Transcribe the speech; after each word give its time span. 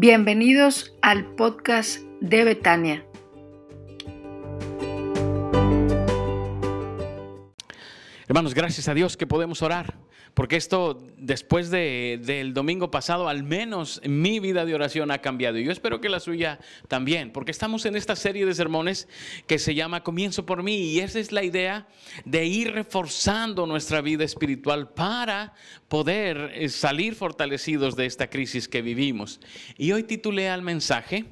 Bienvenidos 0.00 0.94
al 1.02 1.34
podcast 1.34 1.98
de 2.20 2.44
Betania. 2.44 3.04
Hermanos, 8.28 8.54
gracias 8.54 8.86
a 8.86 8.94
Dios 8.94 9.16
que 9.16 9.26
podemos 9.26 9.60
orar, 9.60 9.96
porque 10.34 10.56
esto 10.56 11.02
después 11.16 11.70
del 11.70 12.54
domingo 12.54 12.90
pasado, 12.90 13.28
al 13.28 13.42
menos 13.42 14.00
mi 14.04 14.40
vida 14.40 14.64
de 14.64 14.74
oración 14.74 15.10
ha 15.10 15.18
cambiado. 15.18 15.58
Y 15.58 15.64
yo 15.64 15.72
espero 15.72 16.00
que 16.00 16.08
la 16.08 16.20
suya 16.20 16.58
también, 16.86 17.32
porque 17.32 17.50
estamos 17.50 17.84
en 17.86 17.96
esta 17.96 18.16
serie 18.16 18.46
de 18.46 18.54
sermones 18.54 19.08
que 19.46 19.58
se 19.58 19.74
llama 19.74 20.02
Comienzo 20.02 20.46
por 20.46 20.62
mí. 20.62 20.76
Y 20.76 21.00
esa 21.00 21.18
es 21.18 21.32
la 21.32 21.42
idea 21.42 21.86
de 22.24 22.46
ir 22.46 22.72
reforzando 22.72 23.66
nuestra 23.66 24.00
vida 24.00 24.24
espiritual 24.24 24.90
para 24.90 25.54
poder 25.88 26.52
eh, 26.54 26.68
salir 26.68 27.14
fortalecidos 27.14 27.96
de 27.96 28.06
esta 28.06 28.30
crisis 28.30 28.68
que 28.68 28.82
vivimos. 28.82 29.40
Y 29.76 29.92
hoy 29.92 30.04
titulé 30.04 30.48
al 30.48 30.62
mensaje, 30.62 31.24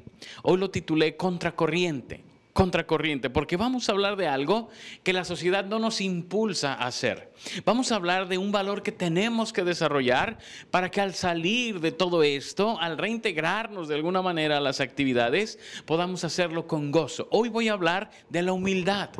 hoy 0.42 0.58
lo 0.58 0.70
titulé 0.70 1.16
Contracorriente 1.16 2.25
contracorriente, 2.56 3.28
porque 3.28 3.58
vamos 3.58 3.88
a 3.88 3.92
hablar 3.92 4.16
de 4.16 4.26
algo 4.28 4.70
que 5.04 5.12
la 5.12 5.26
sociedad 5.26 5.66
no 5.66 5.78
nos 5.78 6.00
impulsa 6.00 6.72
a 6.72 6.86
hacer. 6.86 7.30
Vamos 7.66 7.92
a 7.92 7.96
hablar 7.96 8.28
de 8.28 8.38
un 8.38 8.50
valor 8.50 8.82
que 8.82 8.92
tenemos 8.92 9.52
que 9.52 9.62
desarrollar 9.62 10.38
para 10.70 10.90
que 10.90 11.02
al 11.02 11.12
salir 11.14 11.80
de 11.80 11.92
todo 11.92 12.22
esto, 12.22 12.80
al 12.80 12.96
reintegrarnos 12.96 13.88
de 13.88 13.94
alguna 13.94 14.22
manera 14.22 14.56
a 14.56 14.60
las 14.60 14.80
actividades, 14.80 15.58
podamos 15.84 16.24
hacerlo 16.24 16.66
con 16.66 16.90
gozo. 16.90 17.28
Hoy 17.30 17.50
voy 17.50 17.68
a 17.68 17.74
hablar 17.74 18.10
de 18.30 18.40
la 18.40 18.54
humildad. 18.54 19.10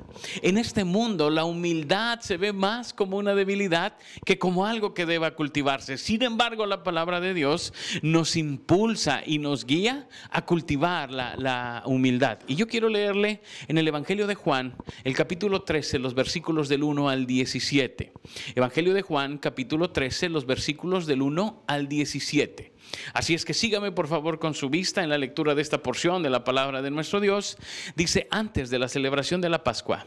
En 0.41 0.57
este 0.57 0.85
mundo 0.85 1.29
la 1.29 1.45
humildad 1.45 2.21
se 2.21 2.39
ve 2.39 2.55
más 2.55 2.95
como 2.95 3.19
una 3.19 3.35
debilidad 3.35 3.99
que 4.25 4.39
como 4.39 4.65
algo 4.65 4.95
que 4.95 5.05
deba 5.05 5.33
cultivarse. 5.33 5.99
Sin 5.99 6.23
embargo, 6.23 6.65
la 6.65 6.83
palabra 6.83 7.21
de 7.21 7.35
Dios 7.35 7.75
nos 8.01 8.35
impulsa 8.35 9.23
y 9.27 9.38
nos 9.38 9.66
guía 9.66 10.09
a 10.30 10.47
cultivar 10.47 11.10
la, 11.10 11.37
la 11.37 11.82
humildad. 11.85 12.38
Y 12.47 12.55
yo 12.55 12.66
quiero 12.66 12.88
leerle 12.88 13.26
en 13.69 13.79
el 13.79 13.88
Evangelio 13.88 14.27
de 14.27 14.35
Juan, 14.35 14.74
el 15.05 15.15
capítulo 15.15 15.63
13, 15.63 15.99
los 15.99 16.15
versículos 16.15 16.69
del 16.69 16.82
1 16.82 17.09
al 17.09 17.27
17. 17.27 18.13
Evangelio 18.55 18.95
de 18.95 19.02
Juan, 19.02 19.38
capítulo 19.38 19.91
13, 19.91 20.29
los 20.29 20.46
versículos 20.46 21.07
del 21.07 21.23
1 21.23 21.65
al 21.66 21.88
17. 21.88 22.73
Así 23.13 23.35
es 23.35 23.45
que 23.45 23.54
sígame 23.54 23.93
por 23.93 24.09
favor 24.09 24.38
con 24.38 24.54
su 24.54 24.71
vista 24.71 25.02
en 25.02 25.10
la 25.10 25.19
lectura 25.19 25.54
de 25.54 25.63
esta 25.63 25.82
porción 25.82 26.23
de 26.23 26.30
la 26.30 26.45
palabra 26.45 26.82
de 26.82 26.91
nuestro 26.91 27.21
Dios. 27.21 27.57
Dice, 27.95 28.27
antes 28.30 28.71
de 28.71 28.79
la 28.79 28.88
celebración 28.88 29.41
de 29.41 29.49
la 29.49 29.65
Pascua, 29.65 30.07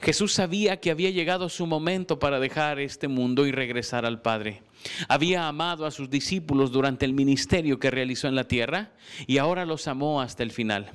Jesús 0.00 0.32
sabía 0.32 0.78
que 0.78 0.90
había 0.90 1.10
llegado 1.10 1.48
su 1.48 1.66
momento 1.66 2.18
para 2.18 2.40
dejar 2.40 2.80
este 2.80 3.08
mundo 3.08 3.46
y 3.46 3.52
regresar 3.52 4.04
al 4.06 4.22
Padre. 4.22 4.62
Había 5.08 5.48
amado 5.48 5.86
a 5.86 5.90
sus 5.90 6.10
discípulos 6.10 6.72
durante 6.72 7.04
el 7.04 7.12
ministerio 7.12 7.78
que 7.78 7.90
realizó 7.90 8.28
en 8.28 8.34
la 8.34 8.48
tierra 8.48 8.90
y 9.26 9.38
ahora 9.38 9.64
los 9.64 9.88
amó 9.88 10.20
hasta 10.20 10.42
el 10.42 10.52
final. 10.52 10.92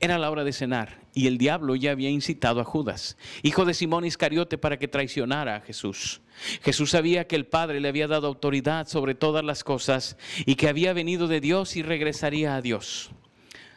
Era 0.00 0.18
la 0.18 0.30
hora 0.30 0.44
de 0.44 0.52
cenar 0.52 1.00
y 1.14 1.28
el 1.28 1.38
diablo 1.38 1.76
ya 1.76 1.92
había 1.92 2.10
incitado 2.10 2.60
a 2.60 2.64
Judas, 2.64 3.16
hijo 3.42 3.64
de 3.64 3.74
Simón 3.74 4.04
Iscariote, 4.04 4.58
para 4.58 4.78
que 4.78 4.88
traicionara 4.88 5.56
a 5.56 5.60
Jesús. 5.60 6.20
Jesús 6.62 6.90
sabía 6.90 7.26
que 7.26 7.36
el 7.36 7.46
Padre 7.46 7.80
le 7.80 7.88
había 7.88 8.08
dado 8.08 8.26
autoridad 8.26 8.88
sobre 8.88 9.14
todas 9.14 9.44
las 9.44 9.64
cosas 9.64 10.16
y 10.44 10.56
que 10.56 10.68
había 10.68 10.92
venido 10.92 11.28
de 11.28 11.40
Dios 11.40 11.76
y 11.76 11.82
regresaría 11.82 12.56
a 12.56 12.60
Dios. 12.60 13.12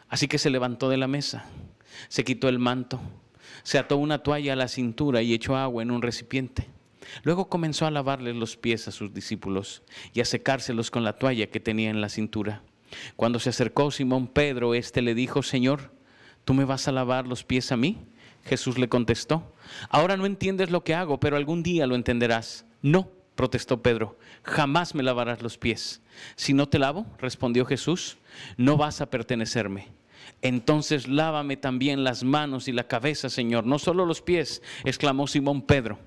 Así 0.09 0.27
que 0.27 0.37
se 0.37 0.49
levantó 0.49 0.89
de 0.89 0.97
la 0.97 1.07
mesa, 1.07 1.45
se 2.07 2.23
quitó 2.23 2.49
el 2.49 2.59
manto, 2.59 2.99
se 3.63 3.77
ató 3.77 3.97
una 3.97 4.19
toalla 4.19 4.53
a 4.53 4.57
la 4.57 4.67
cintura 4.67 5.21
y 5.21 5.33
echó 5.33 5.55
agua 5.55 5.83
en 5.83 5.91
un 5.91 6.01
recipiente. 6.01 6.67
Luego 7.23 7.47
comenzó 7.47 7.85
a 7.85 7.91
lavarle 7.91 8.33
los 8.33 8.57
pies 8.57 8.87
a 8.87 8.91
sus 8.91 9.13
discípulos 9.13 9.83
y 10.13 10.21
a 10.21 10.25
secárselos 10.25 10.91
con 10.91 11.03
la 11.03 11.13
toalla 11.13 11.47
que 11.47 11.59
tenía 11.59 11.89
en 11.89 12.01
la 12.01 12.09
cintura. 12.09 12.63
Cuando 13.15 13.39
se 13.39 13.49
acercó 13.49 13.91
Simón 13.91 14.27
Pedro, 14.27 14.73
éste 14.73 15.01
le 15.01 15.13
dijo, 15.13 15.43
Señor, 15.43 15.91
¿tú 16.47 16.53
me 16.53 16.63
vas 16.63 16.87
a 16.87 16.93
lavar 16.93 17.27
los 17.27 17.43
pies 17.43 17.73
a 17.73 17.77
mí? 17.77 17.97
Jesús 18.45 18.77
le 18.77 18.87
contestó, 18.87 19.53
ahora 19.89 20.15
no 20.15 20.25
entiendes 20.25 20.71
lo 20.71 20.81
que 20.81 20.95
hago, 20.95 21.19
pero 21.19 21.35
algún 21.35 21.61
día 21.61 21.85
lo 21.87 21.95
entenderás. 21.95 22.65
No, 22.81 23.11
protestó 23.35 23.81
Pedro, 23.81 24.17
jamás 24.43 24.95
me 24.95 25.03
lavarás 25.03 25.41
los 25.41 25.57
pies. 25.57 26.01
Si 26.37 26.53
no 26.53 26.69
te 26.69 26.79
lavo, 26.79 27.05
respondió 27.19 27.65
Jesús, 27.65 28.17
no 28.55 28.77
vas 28.77 29.01
a 29.01 29.09
pertenecerme. 29.09 29.89
Entonces 30.41 31.09
lávame 31.09 31.57
también 31.57 32.05
las 32.05 32.23
manos 32.23 32.69
y 32.69 32.71
la 32.71 32.87
cabeza, 32.87 33.29
Señor, 33.29 33.65
no 33.65 33.77
solo 33.77 34.05
los 34.05 34.21
pies, 34.21 34.61
exclamó 34.85 35.27
Simón 35.27 35.63
Pedro. 35.63 35.99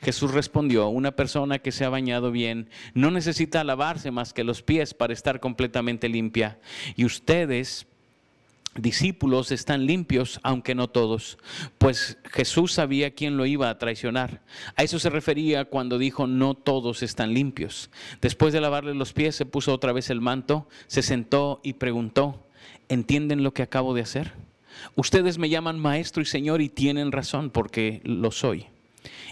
Jesús 0.00 0.30
respondió, 0.30 0.88
una 0.88 1.12
persona 1.12 1.58
que 1.58 1.72
se 1.72 1.84
ha 1.84 1.90
bañado 1.90 2.30
bien 2.30 2.70
no 2.94 3.10
necesita 3.10 3.62
lavarse 3.62 4.10
más 4.10 4.32
que 4.32 4.44
los 4.44 4.62
pies 4.62 4.94
para 4.94 5.12
estar 5.12 5.38
completamente 5.38 6.08
limpia. 6.08 6.58
Y 6.96 7.04
ustedes, 7.04 7.86
discípulos 8.74 9.52
están 9.52 9.86
limpios, 9.86 10.40
aunque 10.42 10.74
no 10.74 10.88
todos, 10.88 11.38
pues 11.78 12.18
Jesús 12.24 12.72
sabía 12.72 13.14
quién 13.14 13.36
lo 13.36 13.46
iba 13.46 13.68
a 13.68 13.78
traicionar. 13.78 14.42
A 14.76 14.82
eso 14.82 14.98
se 14.98 15.10
refería 15.10 15.64
cuando 15.66 15.98
dijo, 15.98 16.26
no 16.26 16.54
todos 16.54 17.02
están 17.02 17.34
limpios. 17.34 17.90
Después 18.20 18.52
de 18.52 18.60
lavarle 18.60 18.94
los 18.94 19.12
pies, 19.12 19.36
se 19.36 19.46
puso 19.46 19.72
otra 19.74 19.92
vez 19.92 20.10
el 20.10 20.20
manto, 20.20 20.68
se 20.86 21.02
sentó 21.02 21.60
y 21.62 21.74
preguntó, 21.74 22.46
¿entienden 22.88 23.42
lo 23.42 23.52
que 23.52 23.62
acabo 23.62 23.94
de 23.94 24.02
hacer? 24.02 24.32
Ustedes 24.96 25.38
me 25.38 25.48
llaman 25.48 25.78
maestro 25.78 26.22
y 26.22 26.26
señor 26.26 26.62
y 26.62 26.68
tienen 26.68 27.12
razón 27.12 27.50
porque 27.50 28.00
lo 28.04 28.30
soy. 28.30 28.66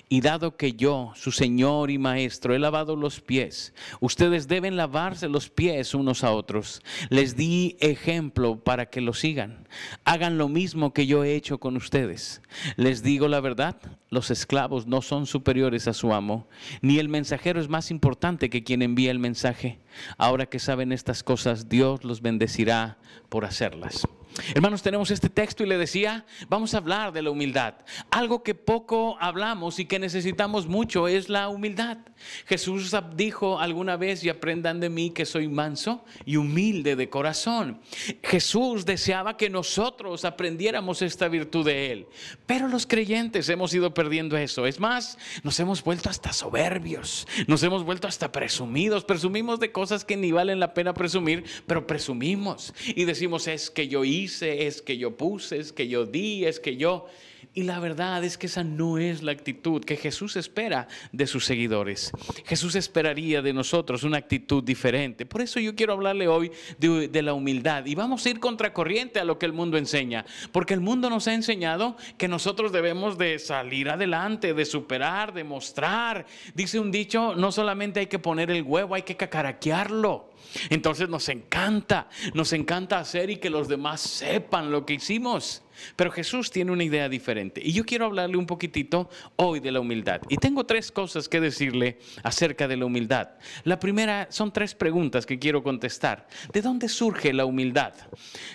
Y 0.09 0.21
dado 0.21 0.57
que 0.57 0.73
yo, 0.73 1.13
su 1.15 1.31
Señor 1.31 1.91
y 1.91 1.99
Maestro, 1.99 2.55
he 2.55 2.59
lavado 2.59 2.97
los 2.97 3.21
pies, 3.21 3.73
ustedes 4.01 4.49
deben 4.49 4.77
lavarse 4.77 5.29
los 5.29 5.49
pies 5.49 5.95
unos 5.95 6.25
a 6.25 6.33
otros. 6.33 6.83
Les 7.09 7.37
di 7.37 7.77
ejemplo 7.81 8.59
para 8.59 8.87
que 8.87 9.01
lo 9.01 9.15
sigan. 9.15 9.69
Hagan 10.05 10.39
lo 10.39 10.49
mismo 10.49 10.93
que 10.93 11.07
yo 11.07 11.25
he 11.25 11.35
hecho 11.35 11.59
con 11.59 11.77
ustedes. 11.77 12.43
Les 12.77 13.03
digo 13.03 13.29
la 13.29 13.41
verdad, 13.41 13.77
los 14.11 14.31
esclavos 14.31 14.87
no 14.87 15.03
son 15.03 15.27
superiores 15.27 15.87
a 15.87 15.95
su 15.95 16.13
amo, 16.13 16.49
ni 16.83 16.99
el 16.99 17.09
mensajero 17.09 17.61
es 17.61 17.69
más 17.69 17.91
importante 17.91 18.51
que 18.51 18.65
quien 18.65 18.83
envía 18.83 19.11
el 19.11 19.19
mensaje. 19.19 19.79
Ahora 20.19 20.47
que 20.47 20.59
saben 20.59 20.93
estas 20.93 21.23
cosas, 21.23 21.69
Dios 21.69 22.05
los 22.05 22.21
bendecirá 22.21 22.99
por 23.29 23.45
hacerlas. 23.45 24.07
Hermanos, 24.55 24.83
tenemos 24.83 25.11
este 25.11 25.29
texto 25.29 25.65
y 25.65 25.67
le 25.67 25.77
decía, 25.77 26.25
vamos 26.49 26.75
a 26.75 26.79
hablar 26.79 27.13
de 27.13 27.23
la 27.23 27.31
humildad. 27.31 27.75
Algo 28.11 28.43
que 28.43 28.55
poco 28.55 29.17
hablamos 29.21 29.79
y 29.79 29.87
que 29.87 29.99
necesitamos 29.99 30.67
mucho 30.67 31.09
es 31.09 31.29
la 31.29 31.49
humildad. 31.49 31.99
Jesús 32.47 32.95
dijo 33.17 33.59
alguna 33.59 33.97
vez, 33.97 34.23
y 34.25 34.29
aprendan 34.29 34.81
de 34.81 34.89
mí 34.89 35.11
que 35.11 35.27
soy 35.27 35.49
manso 35.49 36.05
y 36.25 36.37
humilde 36.37 36.97
de 36.97 37.09
corazón. 37.09 37.81
Jesús 38.23 38.85
deseaba 38.87 39.37
que 39.37 39.51
nosotros 39.51 40.25
aprendiéramos 40.25 41.03
esta 41.03 41.29
virtud 41.29 41.67
de 41.67 41.93
Él. 41.93 42.07
Pero 42.47 42.69
los 42.69 42.87
creyentes 42.87 43.49
hemos 43.49 43.75
ido 43.75 43.95
perdiendo 43.95 44.37
eso. 44.37 44.67
Es 44.67 44.81
más, 44.81 45.19
nos 45.43 45.59
hemos 45.61 45.83
vuelto 45.83 46.09
hasta 46.09 46.33
soberbios, 46.33 47.27
nos 47.47 47.63
hemos 47.63 47.85
vuelto 47.85 48.07
hasta 48.07 48.33
presumidos. 48.33 49.05
Presumimos 49.05 49.61
de 49.61 49.73
cosas 49.73 50.05
que 50.05 50.17
ni 50.17 50.33
valen 50.33 50.61
la 50.61 50.75
pena 50.75 50.95
presumir, 50.95 51.45
pero 51.67 51.87
presumimos. 51.87 52.73
Y 52.87 53.05
decimos, 53.05 53.49
es 53.49 53.71
que 53.71 53.89
yo 53.89 54.05
hice 54.05 54.20
es 54.25 54.83
que 54.83 54.99
yo 54.99 55.17
puse, 55.17 55.59
es 55.59 55.73
que 55.73 55.89
yo 55.89 56.07
di, 56.07 56.45
es 56.45 56.61
que 56.61 56.77
yo... 56.77 57.07
Y 57.53 57.65
la 57.65 57.81
verdad 57.81 58.23
es 58.23 58.39
que 58.39 58.47
esa 58.47 58.63
no 58.63 58.99
es 58.99 59.23
la 59.23 59.33
actitud 59.33 59.85
que 59.85 59.97
Jesús 59.97 60.37
espera 60.37 60.87
de 61.11 61.27
sus 61.27 61.47
seguidores. 61.47 62.13
Jesús 62.45 62.77
esperaría 62.77 63.43
de 63.43 63.53
nosotros 63.53 64.05
una 64.05 64.19
actitud 64.19 64.63
diferente. 64.63 65.27
Por 65.27 65.41
eso 65.41 65.59
yo 65.59 65.75
quiero 65.75 65.95
hablarle 65.95 66.29
hoy 66.29 66.53
de, 66.79 67.09
de, 67.09 67.23
la 67.23 67.33
humildad. 67.33 67.87
Y 67.87 67.97
vamos 67.97 68.25
a 68.25 68.31
ir 68.31 68.39
contracorriente 68.39 69.19
a 69.19 69.25
lo 69.25 69.39
que 69.39 69.47
el 69.47 69.53
mundo 69.53 69.79
enseña. 69.79 70.25
Porque 70.53 70.75
el 70.75 70.81
mundo 70.81 71.11
nos 71.11 71.27
ha 71.27 71.35
enseñado 71.35 71.97
que 72.19 72.29
nosotros 72.29 72.71
debemos 72.71 73.19
de 73.19 73.41
salir 73.41 73.89
adelante, 73.89 74.55
de 74.55 74.65
superar, 74.65 75.33
de 75.33 75.43
mostrar. 75.43 76.27
Dice 76.55 76.79
un 76.79 76.93
dicho, 76.93 77.35
no 77.35 77.51
solamente 77.51 77.99
hay 77.99 78.07
que 78.07 78.21
poner 78.21 78.53
el 78.53 78.63
huevo, 78.63 78.95
hay 78.95 79.03
que 79.03 79.17
cacaraquearlo. 79.17 80.30
Entonces 80.69 81.09
nos 81.09 81.29
encanta, 81.29 82.09
nos 82.35 82.53
encanta 82.53 82.99
hacer 82.99 83.31
y 83.31 83.37
que 83.37 83.51
los 83.51 83.69
demás 83.69 84.01
sepan 84.01 84.71
lo 84.71 84.87
que 84.87 84.95
hicimos. 84.95 85.63
Pero 85.97 86.11
Jesús 86.11 86.51
tiene 86.51 86.73
una 86.73 86.85
idea 86.85 87.09
diferente. 87.09 87.61
Y 87.65 87.73
yo 87.73 87.85
quiero 87.85 88.07
hablarle 88.07 88.37
un 88.37 88.47
poquitito 88.47 89.09
hoy 89.37 89.61
de 89.61 89.73
la 89.73 89.81
humildad. 89.81 90.21
Y 90.29 90.37
tengo 90.37 90.65
tres 90.65 90.91
cosas 90.93 91.29
que 91.29 91.41
decirle 91.41 91.99
acerca 92.23 92.69
de 92.69 92.77
la 92.77 92.87
humildad. 92.87 93.31
La 93.65 93.79
primera 93.79 94.29
son 94.31 94.53
tres 94.53 94.75
preguntas 94.75 95.27
que 95.27 95.39
quiero 95.39 95.63
contestar. 95.63 96.27
¿De 96.53 96.63
dónde 96.63 96.89
surge 96.89 97.33
la 97.33 97.45
humildad? 97.45 97.95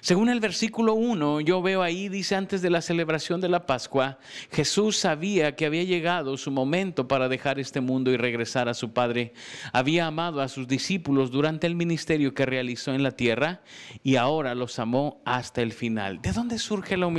Según 0.02 0.30
el 0.30 0.40
versículo 0.40 0.94
1, 0.94 1.42
yo 1.42 1.62
veo 1.62 1.82
ahí, 1.82 2.10
dice 2.10 2.36
antes 2.36 2.62
de 2.62 2.70
la 2.70 2.82
celebración 2.82 3.42
de 3.42 3.50
la 3.50 3.66
Pascua, 3.66 4.20
Jesús 4.52 4.98
sabía 4.98 5.56
que 5.56 5.66
había 5.66 5.84
llegado 5.84 6.38
su 6.38 6.52
momento 6.52 7.08
para 7.08 7.30
dejar 7.30 7.60
este 7.60 7.82
mundo 7.82 8.12
y 8.12 8.18
regresar 8.18 8.70
a 8.70 8.74
su 8.74 8.94
Padre. 8.94 9.34
Había 9.74 10.08
amado 10.08 10.42
a 10.42 10.48
sus 10.48 10.68
discípulos 10.68 11.32
durante 11.32 11.68
el 11.68 11.76
ministerio 11.76 12.34
que 12.34 12.46
realizó 12.46 12.94
en 12.94 13.04
la 13.04 13.12
tierra 13.12 13.62
y 14.04 14.16
ahora 14.16 14.56
los 14.56 14.80
amó 14.80 15.22
hasta 15.26 15.62
el 15.62 15.72
final. 15.72 16.22
¿De 16.22 16.32
dónde 16.32 16.58
surge 16.58 16.98
la 16.98 17.08
humildad? 17.08 17.15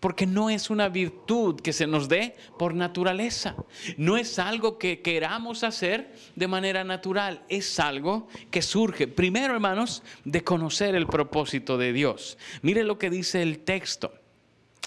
Porque 0.00 0.26
no 0.26 0.50
es 0.50 0.70
una 0.70 0.88
virtud 0.88 1.60
que 1.60 1.72
se 1.72 1.86
nos 1.86 2.08
dé 2.08 2.36
por 2.58 2.74
naturaleza. 2.74 3.56
No 3.96 4.16
es 4.16 4.38
algo 4.38 4.78
que 4.78 5.02
queramos 5.02 5.64
hacer 5.64 6.14
de 6.36 6.48
manera 6.48 6.84
natural. 6.84 7.42
Es 7.48 7.80
algo 7.80 8.28
que 8.50 8.62
surge, 8.62 9.08
primero 9.08 9.54
hermanos, 9.54 10.02
de 10.24 10.44
conocer 10.44 10.94
el 10.94 11.06
propósito 11.06 11.78
de 11.78 11.92
Dios. 11.92 12.38
Mire 12.62 12.84
lo 12.84 12.98
que 12.98 13.10
dice 13.10 13.42
el 13.42 13.60
texto. 13.60 14.12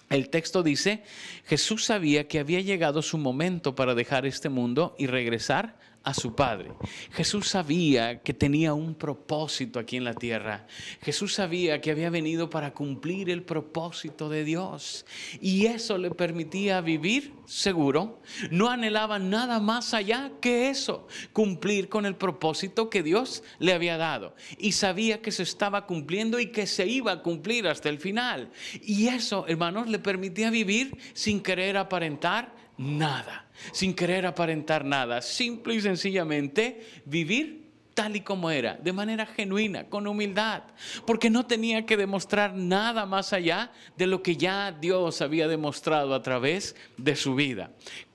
El 0.09 0.30
texto 0.30 0.62
dice, 0.62 1.03
Jesús 1.45 1.86
sabía 1.86 2.27
que 2.27 2.39
había 2.39 2.62
llegado 2.62 3.01
su 3.01 3.18
momento 3.18 3.74
para 3.74 3.95
dejar 3.95 4.25
este 4.25 4.50
mundo 4.50 4.95
y 5.00 5.07
regresar 5.07 5.77
a 6.06 6.13
su 6.13 6.36
Padre. 6.36 6.72
Jesús 7.12 7.50
sabía 7.50 8.22
que 8.22 8.34
tenía 8.34 8.74
un 8.74 8.94
propósito 8.94 9.80
aquí 9.80 9.98
en 9.98 10.04
la 10.04 10.13
tierra. 10.13 10.68
Jesús 11.02 11.34
sabía 11.34 11.81
que 11.81 11.92
había 11.92 12.12
venido 12.12 12.50
para 12.50 12.74
cumplir 12.74 13.30
el 13.31 13.42
propósito 13.44 14.30
de 14.30 14.44
Dios. 14.44 15.06
Y 15.42 15.66
eso 15.66 15.98
le 15.98 16.12
permitía 16.12 16.80
vivir 16.81 17.34
seguro. 17.46 18.22
No 18.52 18.69
anhelaba 18.69 19.18
nada 19.18 19.60
más 19.60 19.96
allá 19.96 20.31
que 20.42 20.69
eso, 20.69 21.07
cumplir 21.34 21.90
con 21.90 22.06
el 22.06 22.16
propósito 22.16 22.90
que 22.90 23.01
Dios 23.01 23.44
le 23.58 23.74
había 23.74 23.98
dado. 23.98 24.36
Y 24.60 24.74
sabía 24.74 25.22
que 25.24 25.31
se 25.31 25.44
estaba 25.44 25.88
cumpliendo 25.88 26.40
y 26.40 26.51
que 26.51 26.68
se 26.68 26.86
iba 26.86 27.12
a 27.12 27.22
cumplir 27.24 27.68
hasta 27.68 27.90
el 27.90 28.00
final. 28.00 28.51
Y 28.81 29.08
eso, 29.08 29.46
hermanos, 29.48 29.90
le 29.90 29.98
permitía 29.98 30.51
vivir 30.51 30.98
sin 31.13 31.42
querer 31.42 31.78
aparentar 31.78 32.64
nada, 32.77 33.48
sin 33.72 33.94
querer 33.94 34.25
aparentar 34.25 34.86
nada, 34.86 35.22
simple 35.22 35.75
y 35.75 35.81
sencillamente 35.81 36.86
vivir 37.06 37.66
tal 37.95 38.16
y 38.16 38.22
como 38.22 38.51
era, 38.51 38.75
de 38.75 38.94
manera 38.94 39.25
genuina, 39.25 39.86
con 39.86 40.06
humildad, 40.06 40.63
porque 41.07 41.30
no 41.30 41.45
tenía 41.45 41.86
que 41.86 41.98
demostrar 41.98 42.54
nada 42.54 43.06
más 43.06 43.33
allá 43.33 43.72
de 43.98 44.06
lo 44.06 44.22
que 44.22 44.36
ya 44.36 44.72
Dios 44.72 45.22
había 45.22 45.48
demostrado 45.48 46.13
a 46.13 46.22
través 46.22 46.75
de 46.98 47.16
su 47.16 47.36
vida. 47.36 47.72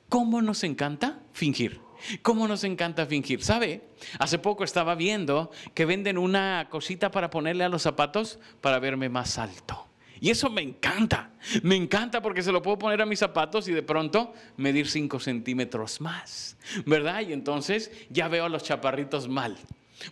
¿Cómo 0.08 0.42
nos 0.42 0.64
encanta 0.64 1.20
fingir? 1.32 1.80
¿Cómo 2.22 2.46
nos 2.46 2.64
encanta 2.64 3.06
fingir? 3.06 3.42
¿Sabe? 3.42 3.82
Hace 4.18 4.38
poco 4.38 4.64
estaba 4.64 4.94
viendo 4.94 5.50
que 5.74 5.84
venden 5.84 6.18
una 6.18 6.68
cosita 6.70 7.10
para 7.10 7.30
ponerle 7.30 7.64
a 7.64 7.68
los 7.68 7.82
zapatos 7.82 8.38
para 8.60 8.78
verme 8.78 9.08
más 9.08 9.38
alto. 9.38 9.89
Y 10.20 10.30
eso 10.30 10.50
me 10.50 10.62
encanta. 10.62 11.30
Me 11.62 11.76
encanta 11.76 12.20
porque 12.20 12.42
se 12.42 12.52
lo 12.52 12.60
puedo 12.60 12.78
poner 12.78 13.00
a 13.00 13.06
mis 13.06 13.18
zapatos 13.18 13.66
y 13.68 13.72
de 13.72 13.82
pronto 13.82 14.34
medir 14.56 14.88
5 14.88 15.18
centímetros 15.18 16.00
más. 16.00 16.56
¿Verdad? 16.84 17.22
Y 17.22 17.32
entonces 17.32 17.90
ya 18.10 18.28
veo 18.28 18.44
a 18.44 18.48
los 18.48 18.62
chaparritos 18.62 19.28
mal. 19.28 19.56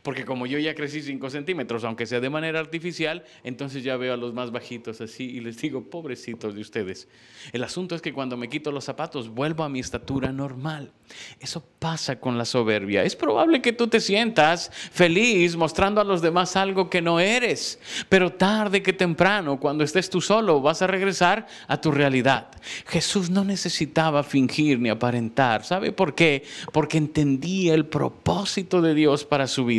Porque 0.03 0.25
como 0.25 0.47
yo 0.47 0.59
ya 0.59 0.75
crecí 0.75 1.03
5 1.03 1.31
centímetros, 1.31 1.85
aunque 1.85 2.07
sea 2.07 2.21
de 2.21 2.31
manera 2.31 2.61
artificial, 2.61 3.25
entonces 3.43 3.83
ya 3.83 3.97
veo 3.97 4.15
a 4.15 4.17
los 4.17 4.35
más 4.35 4.51
bajitos 4.51 5.01
así 5.01 5.25
y 5.25 5.41
les 5.41 5.59
digo, 5.59 5.85
pobrecitos 5.89 6.55
de 6.55 6.61
ustedes. 6.61 7.09
El 7.53 7.65
asunto 7.65 7.95
es 7.95 8.03
que 8.03 8.13
cuando 8.13 8.37
me 8.37 8.49
quito 8.49 8.71
los 8.71 8.85
zapatos 8.85 9.29
vuelvo 9.29 9.65
a 9.65 9.69
mi 9.69 9.81
estatura 9.81 10.33
normal. 10.33 10.93
Eso 11.41 11.65
pasa 11.79 12.21
con 12.21 12.37
la 12.37 12.45
soberbia. 12.45 13.03
Es 13.03 13.17
probable 13.17 13.63
que 13.63 13.73
tú 13.73 13.89
te 13.89 14.01
sientas 14.01 14.71
feliz 14.73 15.57
mostrando 15.57 16.01
a 16.01 16.05
los 16.05 16.21
demás 16.21 16.57
algo 16.57 16.91
que 16.91 17.01
no 17.01 17.19
eres, 17.19 17.79
pero 18.09 18.33
tarde 18.33 18.83
que 18.83 18.93
temprano, 18.93 19.59
cuando 19.59 19.85
estés 19.85 20.11
tú 20.11 20.21
solo, 20.21 20.61
vas 20.61 20.83
a 20.83 20.87
regresar 20.87 21.47
a 21.67 21.81
tu 21.81 21.91
realidad. 21.91 22.49
Jesús 22.87 23.31
no 23.31 23.45
necesitaba 23.45 24.23
fingir 24.23 24.79
ni 24.79 24.91
aparentar. 24.91 25.65
¿Sabe 25.65 25.93
por 25.93 26.15
qué? 26.15 26.45
Porque 26.73 26.99
entendía 26.99 27.75
el 27.75 27.87
propósito 27.87 28.83
de 28.83 28.95
Dios 28.95 29.25
para 29.25 29.47
su 29.47 29.65
vida 29.65 29.78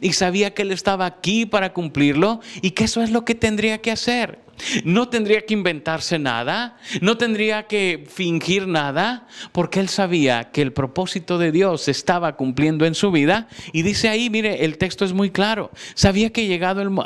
y 0.00 0.12
sabía 0.12 0.54
que 0.54 0.62
Él 0.62 0.72
estaba 0.72 1.06
aquí 1.06 1.46
para 1.46 1.72
cumplirlo 1.72 2.40
y 2.62 2.72
que 2.72 2.84
eso 2.84 3.02
es 3.02 3.10
lo 3.10 3.24
que 3.24 3.34
tendría 3.34 3.78
que 3.78 3.90
hacer. 3.90 4.48
No 4.84 5.08
tendría 5.08 5.46
que 5.46 5.54
inventarse 5.54 6.18
nada, 6.18 6.76
no 7.00 7.16
tendría 7.16 7.66
que 7.66 8.06
fingir 8.08 8.66
nada, 8.66 9.26
porque 9.52 9.80
él 9.80 9.88
sabía 9.88 10.50
que 10.50 10.62
el 10.62 10.72
propósito 10.72 11.38
de 11.38 11.52
Dios 11.52 11.88
estaba 11.88 12.36
cumpliendo 12.36 12.84
en 12.84 12.94
su 12.94 13.10
vida. 13.10 13.48
Y 13.72 13.82
dice 13.82 14.08
ahí, 14.08 14.30
mire, 14.30 14.64
el 14.64 14.78
texto 14.78 15.04
es 15.04 15.12
muy 15.12 15.30
claro. 15.30 15.70
Sabía 15.94 16.30
que 16.30 16.42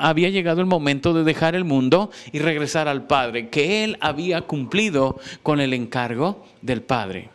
había 0.00 0.30
llegado 0.30 0.60
el 0.60 0.66
momento 0.66 1.12
de 1.12 1.24
dejar 1.24 1.54
el 1.54 1.64
mundo 1.64 2.10
y 2.32 2.38
regresar 2.38 2.88
al 2.88 3.06
Padre, 3.06 3.48
que 3.48 3.84
él 3.84 3.98
había 4.00 4.42
cumplido 4.42 5.20
con 5.42 5.60
el 5.60 5.74
encargo 5.74 6.46
del 6.62 6.82
Padre. 6.82 7.30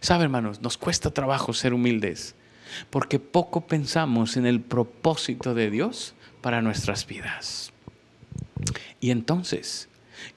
Sabe, 0.00 0.24
hermanos, 0.24 0.62
nos 0.62 0.78
cuesta 0.78 1.10
trabajo 1.10 1.52
ser 1.52 1.74
humildes 1.74 2.36
porque 2.90 3.18
poco 3.18 3.66
pensamos 3.66 4.36
en 4.36 4.46
el 4.46 4.60
propósito 4.60 5.54
de 5.54 5.70
Dios 5.70 6.14
para 6.40 6.62
nuestras 6.62 7.06
vidas. 7.06 7.72
Y 9.00 9.10
entonces 9.10 9.88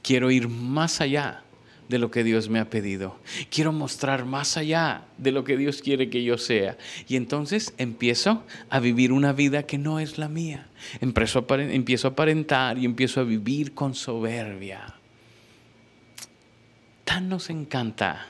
quiero 0.02 0.32
ir 0.32 0.48
más 0.48 1.02
allá 1.02 1.44
de 1.92 2.00
lo 2.00 2.10
que 2.10 2.24
Dios 2.24 2.50
me 2.50 2.60
ha 2.60 2.70
pedido. 2.70 3.20
Quiero 3.50 3.74
mostrar 3.74 4.26
más 4.26 4.56
allá 4.56 5.04
de 5.18 5.32
lo 5.32 5.44
que 5.44 5.58
Dios 5.58 5.82
quiere 5.82 6.10
que 6.10 6.24
yo 6.24 6.38
sea. 6.38 6.78
Y 7.08 7.18
entonces 7.18 7.74
empiezo 7.78 8.44
a 8.70 8.80
vivir 8.80 9.12
una 9.12 9.34
vida 9.34 9.64
que 9.64 9.78
no 9.78 10.00
es 10.00 10.18
la 10.18 10.30
mía. 10.30 10.70
Empiezo 11.02 11.40
a 12.08 12.12
aparentar 12.12 12.78
y 12.78 12.86
empiezo 12.86 13.20
a 13.20 13.26
vivir 13.26 13.74
con 13.74 13.94
soberbia. 13.94 14.96
Tan 17.04 17.28
nos 17.28 17.50
encanta 17.50 18.28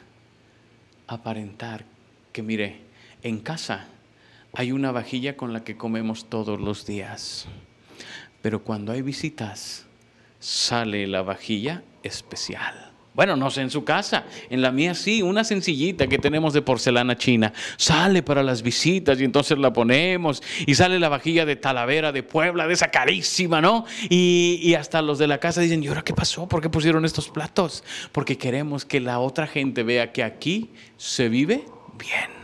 aparentar 1.07 1.85
que 2.33 2.41
mire, 2.41 2.79
en 3.23 3.39
casa 3.39 3.87
hay 4.53 4.71
una 4.71 4.91
vajilla 4.91 5.37
con 5.37 5.53
la 5.53 5.63
que 5.63 5.77
comemos 5.77 6.29
todos 6.29 6.59
los 6.59 6.85
días, 6.85 7.47
pero 8.41 8.63
cuando 8.63 8.91
hay 8.91 9.01
visitas 9.01 9.85
sale 10.39 11.07
la 11.07 11.21
vajilla 11.21 11.83
especial. 12.03 12.91
Bueno, 13.13 13.35
no 13.35 13.51
sé 13.51 13.61
en 13.61 13.69
su 13.69 13.83
casa, 13.83 14.23
en 14.49 14.61
la 14.61 14.71
mía 14.71 14.95
sí, 14.95 15.21
una 15.21 15.43
sencillita 15.43 16.07
que 16.07 16.17
tenemos 16.17 16.53
de 16.53 16.61
porcelana 16.61 17.17
china. 17.17 17.51
Sale 17.75 18.23
para 18.23 18.41
las 18.41 18.61
visitas 18.61 19.19
y 19.19 19.25
entonces 19.25 19.57
la 19.57 19.73
ponemos 19.73 20.41
y 20.65 20.75
sale 20.75 20.97
la 20.97 21.09
vajilla 21.09 21.45
de 21.45 21.57
Talavera, 21.57 22.13
de 22.13 22.23
Puebla, 22.23 22.67
de 22.67 22.73
esa 22.73 22.87
carísima, 22.87 23.59
¿no? 23.59 23.85
Y, 24.09 24.73
hasta 24.75 25.01
los 25.01 25.19
de 25.19 25.27
la 25.27 25.39
casa 25.39 25.59
dicen, 25.59 25.83
¿y 25.83 25.87
ahora 25.87 26.03
qué 26.03 26.13
pasó? 26.13 26.47
¿Por 26.47 26.61
qué 26.61 26.69
pusieron 26.69 27.03
estos 27.03 27.29
platos? 27.29 27.83
Porque 28.13 28.37
queremos 28.37 28.85
que 28.85 29.01
la 29.01 29.19
otra 29.19 29.45
gente 29.45 29.83
vea 29.83 30.13
que 30.13 30.23
aquí 30.23 30.69
se 30.95 31.27
vive 31.27 31.65
bien. 31.99 32.40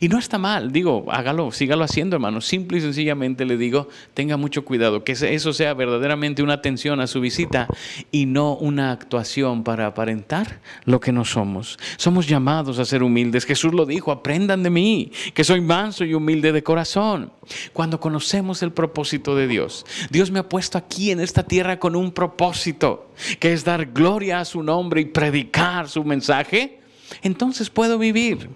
Y 0.00 0.08
no 0.08 0.18
está 0.18 0.38
mal, 0.38 0.72
digo, 0.72 1.06
hágalo, 1.10 1.52
sígalo 1.52 1.84
haciendo, 1.84 2.16
hermano. 2.16 2.40
Simple 2.40 2.78
y 2.78 2.80
sencillamente 2.80 3.44
le 3.44 3.56
digo, 3.56 3.88
tenga 4.14 4.36
mucho 4.36 4.64
cuidado, 4.64 5.04
que 5.04 5.12
eso 5.12 5.52
sea 5.52 5.74
verdaderamente 5.74 6.42
una 6.42 6.54
atención 6.54 7.00
a 7.00 7.06
su 7.06 7.20
visita 7.20 7.68
y 8.10 8.26
no 8.26 8.54
una 8.54 8.92
actuación 8.92 9.64
para 9.64 9.86
aparentar 9.86 10.60
lo 10.84 11.00
que 11.00 11.12
no 11.12 11.24
somos. 11.24 11.78
Somos 11.96 12.26
llamados 12.26 12.78
a 12.78 12.84
ser 12.84 13.02
humildes. 13.02 13.44
Jesús 13.44 13.72
lo 13.72 13.86
dijo, 13.86 14.12
aprendan 14.12 14.62
de 14.62 14.70
mí, 14.70 15.12
que 15.34 15.44
soy 15.44 15.60
manso 15.60 16.04
y 16.04 16.14
humilde 16.14 16.52
de 16.52 16.62
corazón. 16.62 17.32
Cuando 17.72 18.00
conocemos 18.00 18.62
el 18.62 18.72
propósito 18.72 19.34
de 19.36 19.48
Dios, 19.48 19.84
Dios 20.10 20.30
me 20.30 20.38
ha 20.38 20.48
puesto 20.48 20.78
aquí 20.78 21.10
en 21.10 21.20
esta 21.20 21.42
tierra 21.42 21.78
con 21.78 21.96
un 21.96 22.12
propósito, 22.12 23.10
que 23.38 23.52
es 23.52 23.64
dar 23.64 23.86
gloria 23.86 24.40
a 24.40 24.44
su 24.44 24.62
nombre 24.62 25.00
y 25.00 25.06
predicar 25.06 25.88
su 25.88 26.04
mensaje 26.04 26.81
entonces 27.22 27.70
puedo 27.70 27.98
vivir 27.98 28.48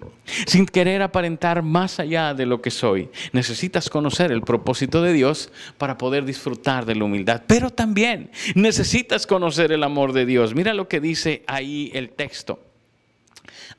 sin 0.45 0.65
querer 0.65 1.01
aparentar 1.01 1.63
más 1.63 1.99
allá 1.99 2.33
de 2.33 2.45
lo 2.45 2.61
que 2.61 2.71
soy. 2.71 3.09
Necesitas 3.31 3.89
conocer 3.89 4.31
el 4.31 4.41
propósito 4.41 5.01
de 5.01 5.13
Dios 5.13 5.51
para 5.77 5.97
poder 5.97 6.25
disfrutar 6.25 6.85
de 6.85 6.95
la 6.95 7.05
humildad, 7.05 7.43
pero 7.47 7.69
también 7.69 8.31
necesitas 8.55 9.27
conocer 9.27 9.71
el 9.71 9.83
amor 9.83 10.13
de 10.13 10.25
Dios. 10.25 10.53
Mira 10.53 10.73
lo 10.73 10.87
que 10.87 10.99
dice 10.99 11.43
ahí 11.47 11.91
el 11.93 12.09
texto 12.09 12.66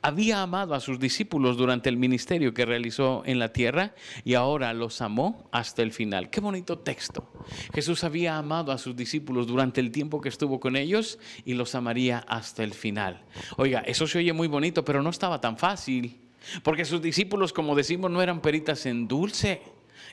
había 0.02 0.42
amado 0.42 0.74
a 0.74 0.80
sus 0.80 0.98
discípulos 0.98 1.56
durante 1.56 1.88
el 1.88 1.96
ministerio 1.96 2.54
que 2.54 2.64
realizó 2.64 3.22
en 3.26 3.38
la 3.38 3.52
tierra 3.52 3.94
y 4.24 4.34
ahora 4.34 4.72
los 4.74 5.00
amó 5.00 5.48
hasta 5.52 5.82
el 5.82 5.92
final. 5.92 6.30
Qué 6.30 6.40
bonito 6.40 6.78
texto. 6.78 7.30
Jesús 7.74 8.04
había 8.04 8.38
amado 8.38 8.72
a 8.72 8.78
sus 8.78 8.94
discípulos 8.94 9.46
durante 9.46 9.80
el 9.80 9.90
tiempo 9.90 10.20
que 10.20 10.28
estuvo 10.28 10.60
con 10.60 10.76
ellos 10.76 11.18
y 11.44 11.54
los 11.54 11.74
amaría 11.74 12.18
hasta 12.28 12.62
el 12.62 12.74
final. 12.74 13.22
Oiga, 13.56 13.80
eso 13.80 14.06
se 14.06 14.18
oye 14.18 14.32
muy 14.32 14.48
bonito, 14.48 14.84
pero 14.84 15.02
no 15.02 15.10
estaba 15.10 15.40
tan 15.40 15.58
fácil, 15.58 16.20
porque 16.62 16.84
sus 16.84 17.02
discípulos, 17.02 17.52
como 17.52 17.74
decimos, 17.74 18.10
no 18.10 18.22
eran 18.22 18.40
peritas 18.40 18.86
en 18.86 19.08
dulce. 19.08 19.62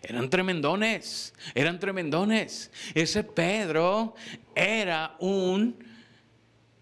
Eran 0.02 0.30
tremendones, 0.30 1.34
eran 1.56 1.80
tremendones. 1.80 2.72
Ese 2.94 3.24
Pedro 3.24 4.14
era 4.54 5.16
un 5.20 5.78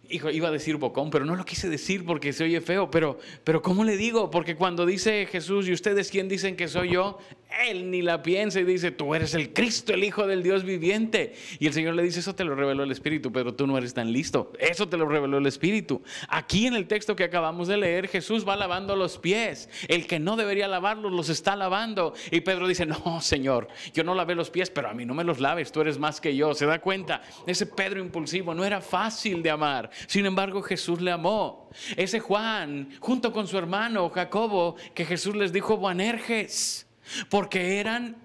hijo, 0.09 0.29
iba 0.29 0.49
a 0.49 0.51
decir 0.51 0.77
bocón, 0.77 1.09
pero 1.09 1.25
no 1.25 1.35
lo 1.35 1.45
quise 1.45 1.69
decir 1.69 2.05
porque 2.05 2.33
se 2.33 2.43
oye 2.43 2.61
feo, 2.61 2.89
pero, 2.91 3.17
pero 3.43 3.61
¿cómo 3.61 3.83
le 3.83 3.97
digo? 3.97 4.29
Porque 4.29 4.55
cuando 4.55 4.85
dice 4.85 5.25
Jesús, 5.25 5.67
¿y 5.67 5.73
ustedes 5.73 6.09
quién 6.09 6.27
dicen 6.27 6.55
que 6.55 6.67
soy 6.67 6.91
yo? 6.91 7.17
Él 7.61 7.91
ni 7.91 8.01
la 8.01 8.21
piensa 8.21 8.59
y 8.59 8.63
dice, 8.63 8.91
tú 8.91 9.15
eres 9.15 9.33
el 9.33 9.53
Cristo, 9.53 9.93
el 9.93 10.03
Hijo 10.03 10.27
del 10.27 10.43
Dios 10.43 10.63
viviente. 10.63 11.33
Y 11.59 11.67
el 11.67 11.73
Señor 11.73 11.95
le 11.95 12.03
dice, 12.03 12.19
eso 12.19 12.35
te 12.35 12.43
lo 12.43 12.55
reveló 12.55 12.83
el 12.83 12.91
Espíritu, 12.91 13.31
pero 13.31 13.53
tú 13.53 13.67
no 13.67 13.77
eres 13.77 13.93
tan 13.93 14.11
listo. 14.11 14.51
Eso 14.59 14.87
te 14.87 14.97
lo 14.97 15.07
reveló 15.07 15.37
el 15.37 15.45
Espíritu. 15.45 16.01
Aquí 16.27 16.67
en 16.67 16.75
el 16.75 16.87
texto 16.87 17.15
que 17.15 17.23
acabamos 17.23 17.67
de 17.67 17.77
leer, 17.77 18.07
Jesús 18.07 18.47
va 18.47 18.55
lavando 18.55 18.95
los 18.95 19.17
pies. 19.17 19.69
El 19.87 20.07
que 20.07 20.19
no 20.19 20.35
debería 20.35 20.67
lavarlos 20.67 21.11
los 21.11 21.29
está 21.29 21.55
lavando. 21.55 22.13
Y 22.31 22.41
Pedro 22.41 22.67
dice, 22.67 22.85
no, 22.85 23.21
Señor, 23.21 23.67
yo 23.93 24.03
no 24.03 24.15
lavé 24.15 24.35
los 24.35 24.49
pies, 24.49 24.69
pero 24.69 24.89
a 24.89 24.93
mí 24.93 25.05
no 25.05 25.13
me 25.13 25.23
los 25.23 25.39
laves, 25.39 25.71
tú 25.71 25.81
eres 25.81 25.99
más 25.99 26.19
que 26.19 26.35
yo. 26.35 26.53
Se 26.53 26.65
da 26.65 26.79
cuenta, 26.79 27.21
ese 27.45 27.65
Pedro 27.65 27.99
impulsivo 27.99 28.53
no 28.53 28.65
era 28.65 28.81
fácil 28.81 29.43
de 29.43 29.49
amar. 29.49 29.89
Sin 30.07 30.25
embargo, 30.25 30.61
Jesús 30.61 31.01
le 31.01 31.11
amó. 31.11 31.69
Ese 31.95 32.19
Juan, 32.19 32.89
junto 32.99 33.31
con 33.31 33.47
su 33.47 33.57
hermano 33.57 34.09
Jacobo, 34.09 34.75
que 34.93 35.05
Jesús 35.05 35.35
les 35.35 35.51
dijo, 35.51 35.77
Buanerges 35.77 36.87
porque 37.29 37.79
eran 37.79 38.17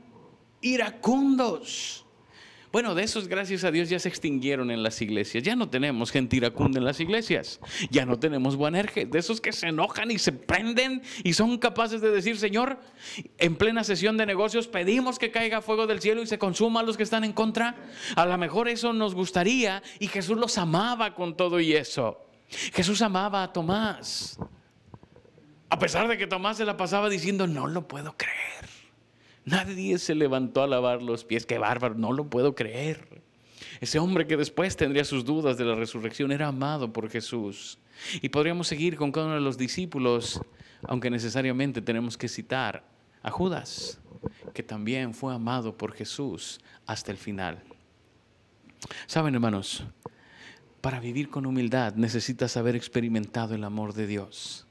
iracundos. 0.61 2.05
Bueno, 2.71 2.95
de 2.95 3.03
esos, 3.03 3.29
gracias 3.29 3.65
a 3.65 3.71
Dios, 3.71 3.89
ya 3.89 3.99
se 3.99 4.11
extinguieron 4.11 4.71
en 4.71 4.83
las 4.83 5.01
iglesias. 5.01 5.43
Ya 5.43 5.57
no 5.57 5.71
tenemos 5.71 6.11
gente 6.11 6.37
iracunda 6.37 6.79
en 6.79 6.85
las 6.85 7.01
iglesias. 7.01 7.61
Ya 7.91 8.05
no 8.05 8.19
tenemos 8.19 8.57
buanerges. 8.57 9.11
De 9.11 9.19
esos 9.19 9.41
que 9.41 9.53
se 9.53 9.69
enojan 9.69 10.11
y 10.11 10.19
se 10.19 10.33
prenden 10.33 11.03
y 11.25 11.33
son 11.33 11.57
capaces 11.57 12.03
de 12.03 12.11
decir, 12.11 12.37
Señor, 12.37 12.79
en 13.39 13.57
plena 13.57 13.85
sesión 13.85 14.19
de 14.19 14.27
negocios 14.27 14.69
pedimos 14.69 15.19
que 15.19 15.31
caiga 15.31 15.63
fuego 15.63 15.87
del 15.87 16.01
cielo 16.01 16.21
y 16.21 16.27
se 16.27 16.39
consuma 16.39 16.81
a 16.81 16.83
los 16.83 16.99
que 16.99 17.05
están 17.05 17.25
en 17.25 17.33
contra. 17.33 17.75
A 18.17 18.27
lo 18.27 18.37
mejor 18.37 18.69
eso 18.69 18.93
nos 18.93 19.15
gustaría 19.15 19.83
y 19.99 20.09
Jesús 20.09 20.37
los 20.37 20.59
amaba 20.59 21.15
con 21.15 21.39
todo 21.39 21.61
y 21.61 21.73
eso. 21.73 22.21
Jesús 22.75 23.01
amaba 23.01 23.45
a 23.45 23.53
Tomás. 23.53 24.39
A 25.71 25.79
pesar 25.79 26.09
de 26.09 26.17
que 26.17 26.27
Tomás 26.27 26.57
se 26.57 26.65
la 26.65 26.77
pasaba 26.77 27.09
diciendo, 27.09 27.47
no 27.47 27.67
lo 27.67 27.87
puedo 27.89 28.17
creer. 28.17 28.69
Nadie 29.45 29.99
se 29.99 30.15
levantó 30.15 30.63
a 30.63 30.67
lavar 30.67 31.03
los 31.03 31.25
pies. 31.25 31.47
Qué 31.47 31.59
bárbaro, 31.59 31.95
no 31.95 32.13
lo 32.13 32.29
puedo 32.29 32.55
creer. 32.55 33.23
Ese 33.81 33.99
hombre 33.99 34.27
que 34.27 34.37
después 34.37 34.77
tendría 34.77 35.05
sus 35.05 35.25
dudas 35.25 35.57
de 35.57 35.65
la 35.65 35.75
resurrección 35.75 36.33
era 36.33 36.49
amado 36.49 36.93
por 36.93 37.09
Jesús. 37.11 37.79
Y 38.21 38.29
podríamos 38.29 38.69
seguir 38.69 38.97
con 38.97 39.13
cada 39.13 39.27
uno 39.27 39.35
de 39.37 39.41
los 39.41 39.59
discípulos, 39.59 40.41
aunque 40.83 41.11
necesariamente 41.11 41.83
tenemos 41.83 42.17
que 42.17 42.29
citar 42.29 42.85
a 43.23 43.31
Judas, 43.31 44.01
que 44.55 44.63
también 44.63 45.15
fue 45.15 45.35
amado 45.35 45.77
por 45.77 45.93
Jesús 45.93 46.61
hasta 46.87 47.11
el 47.11 47.19
final. 47.19 47.63
Saben, 49.07 49.35
hermanos, 49.35 49.85
para 50.81 51.01
vivir 51.01 51.29
con 51.31 51.47
humildad 51.47 51.95
necesitas 51.95 52.57
haber 52.57 52.77
experimentado 52.77 53.55
el 53.55 53.65
amor 53.65 53.95
de 53.95 54.07
Dios. 54.07 54.68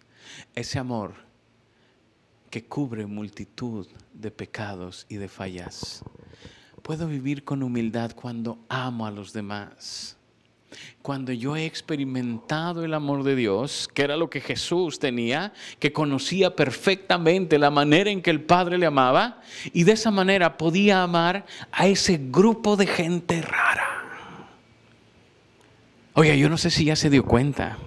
Ese 0.55 0.79
amor 0.79 1.13
que 2.49 2.65
cubre 2.65 3.05
multitud 3.05 3.87
de 4.13 4.31
pecados 4.31 5.05
y 5.09 5.15
de 5.15 5.27
fallas. 5.27 6.03
Puedo 6.81 7.07
vivir 7.07 7.43
con 7.43 7.63
humildad 7.63 8.11
cuando 8.13 8.59
amo 8.69 9.05
a 9.05 9.11
los 9.11 9.33
demás. 9.33 10.17
Cuando 11.01 11.31
yo 11.31 11.55
he 11.55 11.65
experimentado 11.65 12.83
el 12.83 12.93
amor 12.93 13.23
de 13.23 13.35
Dios, 13.35 13.89
que 13.93 14.01
era 14.01 14.17
lo 14.17 14.29
que 14.29 14.41
Jesús 14.41 14.99
tenía, 14.99 15.53
que 15.79 15.93
conocía 15.93 16.55
perfectamente 16.55 17.57
la 17.57 17.69
manera 17.69 18.09
en 18.09 18.21
que 18.21 18.29
el 18.29 18.41
Padre 18.41 18.77
le 18.77 18.85
amaba, 18.85 19.41
y 19.73 19.83
de 19.83 19.93
esa 19.93 20.11
manera 20.11 20.57
podía 20.57 21.03
amar 21.03 21.45
a 21.71 21.87
ese 21.87 22.19
grupo 22.21 22.75
de 22.75 22.87
gente 22.87 23.41
rara. 23.41 23.87
Oye, 26.13 26.37
yo 26.37 26.49
no 26.49 26.57
sé 26.57 26.69
si 26.69 26.85
ya 26.85 26.95
se 26.95 27.09
dio 27.09 27.23
cuenta, 27.23 27.77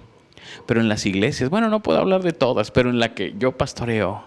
pero 0.65 0.81
en 0.81 0.89
las 0.89 1.05
iglesias, 1.05 1.49
bueno, 1.49 1.69
no 1.69 1.81
puedo 1.81 1.99
hablar 1.99 2.21
de 2.23 2.33
todas, 2.33 2.71
pero 2.71 2.89
en 2.89 2.99
la 2.99 3.13
que 3.13 3.33
yo 3.37 3.57
pastoreo, 3.57 4.23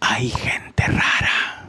hay 0.00 0.30
gente 0.30 0.86
rara. 0.86 1.66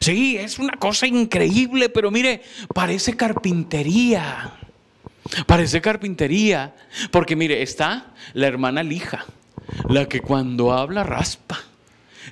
Sí, 0.00 0.36
es 0.36 0.58
una 0.58 0.76
cosa 0.78 1.06
increíble, 1.06 1.88
pero 1.88 2.10
mire, 2.10 2.42
parece 2.74 3.16
carpintería. 3.16 4.54
Parece 5.46 5.80
carpintería, 5.80 6.74
porque 7.12 7.36
mire, 7.36 7.62
está 7.62 8.12
la 8.32 8.48
hermana 8.48 8.82
lija, 8.82 9.24
la 9.88 10.06
que 10.06 10.20
cuando 10.20 10.72
habla 10.72 11.04
raspa. 11.04 11.60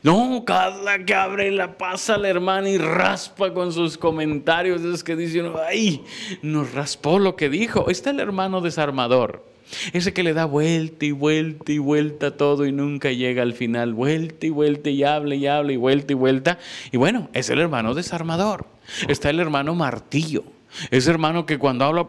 No, 0.03 0.45
cada 0.45 1.05
que 1.05 1.15
abre 1.15 1.51
la 1.51 1.77
pasa 1.77 2.17
la 2.17 2.29
hermana 2.29 2.69
y 2.69 2.79
raspa 2.79 3.53
con 3.53 3.73
sus 3.73 3.99
comentarios, 3.99 4.83
es 4.83 5.05
que 5.05 5.17
dicen, 5.17 5.53
ay, 5.69 6.05
nos 6.43 6.73
raspó 6.73 7.19
lo 7.19 7.37
que 7.37 7.49
dijo. 7.49 7.91
Está 7.91 8.11
el 8.11 8.21
hermano 8.21 8.61
desarmador. 8.61 9.45
Ese 9.93 10.13
que 10.13 10.23
le 10.23 10.33
da 10.33 10.47
vuelta 10.47 11.05
y 11.05 11.13
vuelta 11.13 11.73
y 11.73 11.79
vuelta 11.79 12.37
todo 12.37 12.67
y 12.67 12.73
nunca 12.73 13.13
llega 13.13 13.43
al 13.43 13.55
final. 13.55 13.95
Vuelta 13.95 14.47
y 14.47 14.51
vuelta 14.51 14.91
y 14.91 15.05
habla 15.05 15.35
y 15.35 15.47
habla 15.47 15.73
y 15.73 15.77
vuelta 15.77 16.13
y 16.13 16.17
vuelta. 16.17 16.59
Y 16.91 16.97
bueno, 16.97 17.29
es 17.33 17.51
el 17.51 17.61
hermano 17.61 17.95
desarmador. 17.95 18.67
Está 19.09 19.31
el 19.31 19.41
hermano 19.41 19.75
martillo. 19.75 20.45
Ese 20.91 21.11
hermano 21.11 21.47
que 21.47 21.59
cuando 21.59 21.85
habla, 21.85 22.07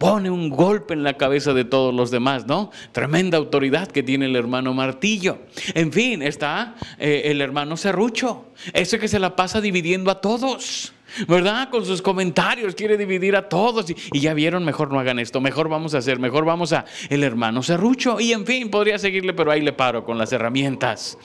pone 0.00 0.30
un 0.30 0.48
golpe 0.48 0.94
en 0.94 1.02
la 1.02 1.18
cabeza 1.18 1.52
de 1.52 1.66
todos 1.66 1.94
los 1.94 2.10
demás, 2.10 2.46
¿no? 2.46 2.70
Tremenda 2.92 3.36
autoridad 3.36 3.86
que 3.86 4.02
tiene 4.02 4.24
el 4.24 4.34
hermano 4.34 4.72
Martillo. 4.72 5.40
En 5.74 5.92
fin, 5.92 6.22
está 6.22 6.74
eh, 6.98 7.24
el 7.26 7.42
hermano 7.42 7.76
Serrucho, 7.76 8.46
ese 8.72 8.98
que 8.98 9.08
se 9.08 9.18
la 9.18 9.36
pasa 9.36 9.60
dividiendo 9.60 10.10
a 10.10 10.22
todos. 10.22 10.94
¿verdad? 11.28 11.68
Con 11.70 11.84
sus 11.84 12.00
comentarios 12.00 12.74
quiere 12.74 12.96
dividir 12.96 13.36
a 13.36 13.46
todos. 13.48 13.90
Y, 13.90 14.20
ya 14.20 14.32
vieron, 14.32 14.64
mejor 14.64 14.90
no 14.90 14.98
hagan 14.98 15.18
esto, 15.18 15.40
mejor 15.42 15.68
vamos 15.68 15.94
a 15.94 15.98
hacer, 15.98 16.18
mejor 16.18 16.46
vamos 16.46 16.72
a 16.72 16.86
el 17.10 17.22
hermano 17.22 17.62
Serrucho. 17.62 18.20
Y 18.20 18.32
en 18.32 18.46
fin, 18.46 18.70
podría 18.70 18.98
seguirle, 18.98 19.34
pero 19.34 19.50
ahí 19.50 19.60
le 19.60 19.74
paro 19.74 20.04
con 20.04 20.16
las 20.16 20.32
herramientas. 20.32 21.18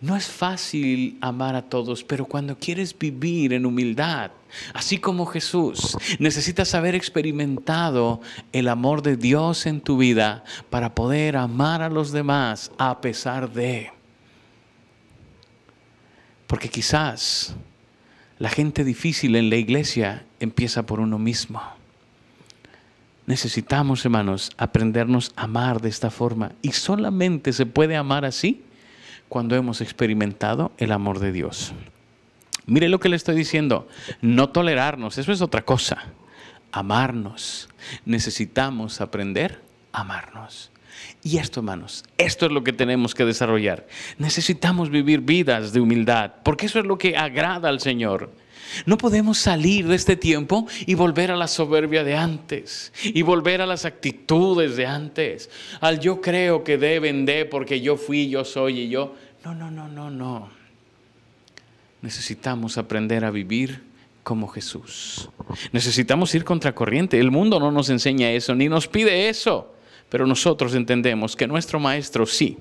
No 0.00 0.16
es 0.16 0.28
fácil 0.28 1.18
amar 1.20 1.54
a 1.54 1.62
todos, 1.62 2.04
pero 2.04 2.24
cuando 2.24 2.58
quieres 2.58 2.98
vivir 2.98 3.52
en 3.52 3.66
humildad, 3.66 4.30
así 4.72 4.96
como 4.96 5.26
Jesús, 5.26 5.96
necesitas 6.18 6.74
haber 6.74 6.94
experimentado 6.94 8.22
el 8.52 8.68
amor 8.68 9.02
de 9.02 9.18
Dios 9.18 9.66
en 9.66 9.82
tu 9.82 9.98
vida 9.98 10.42
para 10.70 10.94
poder 10.94 11.36
amar 11.36 11.82
a 11.82 11.90
los 11.90 12.12
demás 12.12 12.72
a 12.78 13.02
pesar 13.02 13.52
de. 13.52 13.92
Porque 16.46 16.70
quizás 16.70 17.54
la 18.38 18.48
gente 18.48 18.84
difícil 18.84 19.36
en 19.36 19.50
la 19.50 19.56
iglesia 19.56 20.24
empieza 20.40 20.86
por 20.86 21.00
uno 21.00 21.18
mismo. 21.18 21.60
Necesitamos, 23.26 24.02
hermanos, 24.06 24.50
aprendernos 24.56 25.32
a 25.36 25.42
amar 25.42 25.82
de 25.82 25.90
esta 25.90 26.10
forma. 26.10 26.52
Y 26.62 26.72
solamente 26.72 27.52
se 27.52 27.66
puede 27.66 27.96
amar 27.96 28.24
así 28.24 28.64
cuando 29.30 29.54
hemos 29.54 29.80
experimentado 29.80 30.72
el 30.76 30.90
amor 30.90 31.20
de 31.20 31.30
Dios. 31.30 31.72
Mire 32.66 32.88
lo 32.88 32.98
que 32.98 33.08
le 33.08 33.14
estoy 33.16 33.36
diciendo. 33.36 33.88
No 34.20 34.50
tolerarnos, 34.50 35.16
eso 35.18 35.32
es 35.32 35.40
otra 35.40 35.62
cosa. 35.62 36.04
Amarnos. 36.72 37.68
Necesitamos 38.04 39.00
aprender 39.00 39.62
a 39.92 40.00
amarnos. 40.00 40.72
Y 41.22 41.38
esto, 41.38 41.60
hermanos, 41.60 42.04
esto 42.18 42.46
es 42.46 42.52
lo 42.52 42.64
que 42.64 42.72
tenemos 42.72 43.14
que 43.14 43.24
desarrollar. 43.24 43.86
Necesitamos 44.18 44.90
vivir 44.90 45.20
vidas 45.20 45.72
de 45.72 45.80
humildad, 45.80 46.32
porque 46.42 46.66
eso 46.66 46.80
es 46.80 46.84
lo 46.84 46.98
que 46.98 47.16
agrada 47.16 47.68
al 47.68 47.78
Señor. 47.78 48.32
No 48.86 48.98
podemos 48.98 49.38
salir 49.38 49.86
de 49.86 49.96
este 49.96 50.16
tiempo 50.16 50.66
y 50.86 50.94
volver 50.94 51.30
a 51.30 51.36
la 51.36 51.48
soberbia 51.48 52.04
de 52.04 52.16
antes, 52.16 52.92
y 53.02 53.22
volver 53.22 53.60
a 53.60 53.66
las 53.66 53.84
actitudes 53.84 54.76
de 54.76 54.86
antes, 54.86 55.50
al 55.80 56.00
yo 56.00 56.20
creo 56.20 56.64
que 56.64 56.78
deben 56.78 57.26
de, 57.26 57.44
porque 57.44 57.80
yo 57.80 57.96
fui, 57.96 58.28
yo 58.28 58.44
soy 58.44 58.80
y 58.80 58.88
yo. 58.88 59.14
No, 59.44 59.54
no, 59.54 59.70
no, 59.70 59.88
no, 59.88 60.10
no. 60.10 60.50
Necesitamos 62.02 62.78
aprender 62.78 63.24
a 63.24 63.30
vivir 63.30 63.82
como 64.22 64.48
Jesús. 64.48 65.28
Necesitamos 65.72 66.34
ir 66.34 66.44
contracorriente. 66.44 67.18
El 67.18 67.30
mundo 67.30 67.58
no 67.58 67.70
nos 67.70 67.90
enseña 67.90 68.30
eso, 68.30 68.54
ni 68.54 68.68
nos 68.68 68.86
pide 68.86 69.28
eso. 69.28 69.74
Pero 70.08 70.26
nosotros 70.26 70.74
entendemos 70.74 71.36
que 71.36 71.46
nuestro 71.46 71.78
Maestro 71.78 72.26
sí. 72.26 72.58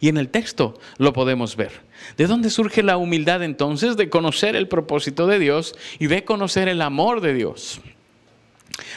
Y 0.00 0.08
en 0.08 0.16
el 0.16 0.28
texto 0.28 0.78
lo 0.98 1.12
podemos 1.12 1.56
ver. 1.56 1.85
¿De 2.16 2.26
dónde 2.26 2.50
surge 2.50 2.82
la 2.82 2.96
humildad 2.96 3.42
entonces? 3.42 3.96
De 3.96 4.08
conocer 4.10 4.56
el 4.56 4.68
propósito 4.68 5.26
de 5.26 5.38
Dios 5.38 5.74
y 5.98 6.06
de 6.06 6.24
conocer 6.24 6.68
el 6.68 6.82
amor 6.82 7.20
de 7.20 7.34
Dios. 7.34 7.80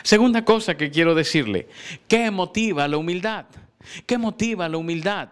Segunda 0.03 0.45
cosa 0.45 0.77
que 0.77 0.91
quiero 0.91 1.15
decirle, 1.15 1.67
¿qué 2.07 2.31
motiva 2.31 2.87
la 2.87 2.97
humildad? 2.97 3.45
¿Qué 4.05 4.17
motiva 4.17 4.67
la 4.69 4.77
humildad? 4.77 5.29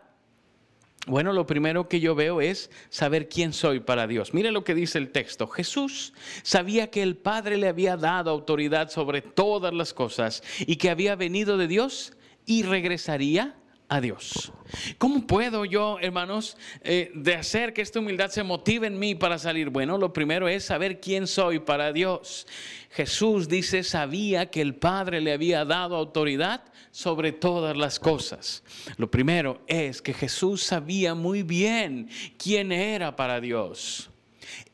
Bueno, 1.05 1.31
lo 1.31 1.45
primero 1.45 1.87
que 1.87 2.01
yo 2.01 2.15
veo 2.15 2.41
es 2.41 2.69
saber 2.89 3.29
quién 3.29 3.53
soy 3.53 3.79
para 3.79 4.07
Dios. 4.07 4.33
Mire 4.33 4.51
lo 4.51 4.65
que 4.65 4.75
dice 4.75 4.97
el 4.97 5.11
texto. 5.11 5.47
Jesús 5.47 6.13
sabía 6.43 6.91
que 6.91 7.01
el 7.01 7.15
Padre 7.15 7.55
le 7.55 7.69
había 7.69 7.95
dado 7.95 8.29
autoridad 8.29 8.89
sobre 8.89 9.21
todas 9.21 9.73
las 9.73 9.93
cosas 9.93 10.43
y 10.59 10.75
que 10.75 10.89
había 10.89 11.15
venido 11.15 11.57
de 11.57 11.67
Dios 11.67 12.13
y 12.45 12.63
regresaría 12.63 13.55
Dios. 14.01 14.51
¿Cómo 14.97 15.25
puedo 15.25 15.63
yo, 15.63 15.97
hermanos, 16.01 16.57
eh, 16.81 17.11
de 17.15 17.35
hacer 17.35 17.73
que 17.73 17.81
esta 17.81 17.99
humildad 17.99 18.29
se 18.29 18.43
motive 18.43 18.87
en 18.87 18.99
mí 18.99 19.15
para 19.15 19.39
salir? 19.39 19.69
Bueno, 19.69 19.97
lo 19.97 20.11
primero 20.11 20.47
es 20.47 20.65
saber 20.65 20.99
quién 20.99 21.25
soy 21.25 21.59
para 21.59 21.93
Dios. 21.93 22.45
Jesús 22.91 23.47
dice, 23.47 23.83
sabía 23.83 24.49
que 24.49 24.61
el 24.61 24.75
Padre 24.75 25.21
le 25.21 25.31
había 25.31 25.63
dado 25.63 25.95
autoridad 25.95 26.63
sobre 26.91 27.31
todas 27.31 27.77
las 27.77 27.97
cosas. 27.99 28.63
Lo 28.97 29.09
primero 29.09 29.61
es 29.67 30.01
que 30.01 30.13
Jesús 30.13 30.63
sabía 30.63 31.15
muy 31.15 31.43
bien 31.43 32.09
quién 32.37 32.71
era 32.71 33.15
para 33.15 33.39
Dios. 33.39 34.09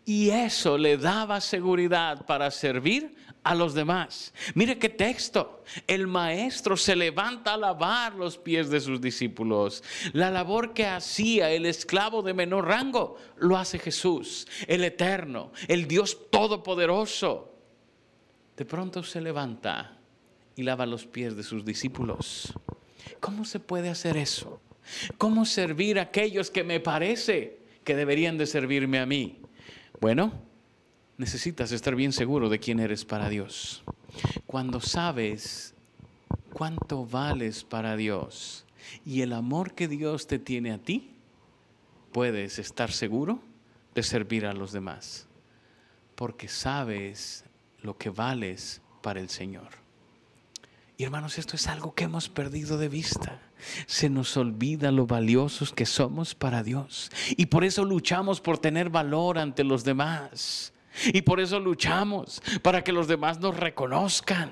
Y 0.05 0.29
eso 0.29 0.77
le 0.77 0.97
daba 0.97 1.39
seguridad 1.39 2.25
para 2.25 2.49
servir 2.51 3.15
a 3.43 3.55
los 3.55 3.73
demás. 3.73 4.33
Mire 4.55 4.77
qué 4.77 4.89
texto. 4.89 5.63
El 5.87 6.07
maestro 6.07 6.77
se 6.77 6.95
levanta 6.95 7.53
a 7.53 7.57
lavar 7.57 8.15
los 8.15 8.37
pies 8.37 8.69
de 8.69 8.79
sus 8.79 9.01
discípulos. 9.01 9.83
La 10.13 10.31
labor 10.31 10.73
que 10.73 10.85
hacía 10.85 11.51
el 11.51 11.65
esclavo 11.65 12.21
de 12.21 12.33
menor 12.33 12.67
rango 12.67 13.17
lo 13.37 13.57
hace 13.57 13.79
Jesús, 13.79 14.47
el 14.67 14.83
eterno, 14.83 15.51
el 15.67 15.87
Dios 15.87 16.29
todopoderoso. 16.29 17.53
De 18.55 18.65
pronto 18.65 19.03
se 19.03 19.19
levanta 19.19 19.97
y 20.55 20.63
lava 20.63 20.85
los 20.85 21.05
pies 21.05 21.35
de 21.35 21.43
sus 21.43 21.65
discípulos. 21.65 22.53
¿Cómo 23.19 23.45
se 23.45 23.59
puede 23.59 23.89
hacer 23.89 24.17
eso? 24.17 24.61
¿Cómo 25.17 25.45
servir 25.45 25.99
a 25.99 26.03
aquellos 26.03 26.51
que 26.51 26.63
me 26.63 26.79
parece 26.79 27.59
que 27.83 27.95
deberían 27.95 28.37
de 28.37 28.45
servirme 28.45 28.99
a 28.99 29.05
mí? 29.05 29.39
Bueno, 29.99 30.33
necesitas 31.17 31.71
estar 31.71 31.95
bien 31.95 32.13
seguro 32.13 32.49
de 32.49 32.59
quién 32.59 32.79
eres 32.79 33.05
para 33.05 33.29
Dios. 33.29 33.83
Cuando 34.45 34.79
sabes 34.79 35.73
cuánto 36.51 37.05
vales 37.05 37.63
para 37.63 37.95
Dios 37.95 38.65
y 39.05 39.21
el 39.21 39.33
amor 39.33 39.73
que 39.73 39.87
Dios 39.87 40.27
te 40.27 40.39
tiene 40.39 40.71
a 40.71 40.77
ti, 40.77 41.11
puedes 42.11 42.59
estar 42.59 42.91
seguro 42.91 43.39
de 43.95 44.03
servir 44.03 44.45
a 44.45 44.53
los 44.53 44.71
demás, 44.71 45.27
porque 46.15 46.47
sabes 46.47 47.43
lo 47.81 47.97
que 47.97 48.09
vales 48.09 48.81
para 49.01 49.19
el 49.19 49.29
Señor. 49.29 49.69
Y 50.97 51.03
hermanos, 51.03 51.37
esto 51.37 51.55
es 51.55 51.67
algo 51.67 51.95
que 51.95 52.05
hemos 52.05 52.29
perdido 52.29 52.77
de 52.77 52.87
vista. 52.87 53.41
Se 53.87 54.09
nos 54.09 54.37
olvida 54.37 54.91
lo 54.91 55.07
valiosos 55.07 55.73
que 55.73 55.85
somos 55.85 56.35
para 56.35 56.63
Dios. 56.63 57.11
Y 57.35 57.47
por 57.47 57.63
eso 57.63 57.83
luchamos 57.83 58.41
por 58.41 58.59
tener 58.59 58.89
valor 58.89 59.39
ante 59.39 59.63
los 59.63 59.83
demás. 59.83 60.71
Y 61.07 61.21
por 61.21 61.39
eso 61.39 61.59
luchamos 61.59 62.41
para 62.61 62.83
que 62.83 62.91
los 62.91 63.07
demás 63.07 63.39
nos 63.39 63.57
reconozcan. 63.57 64.51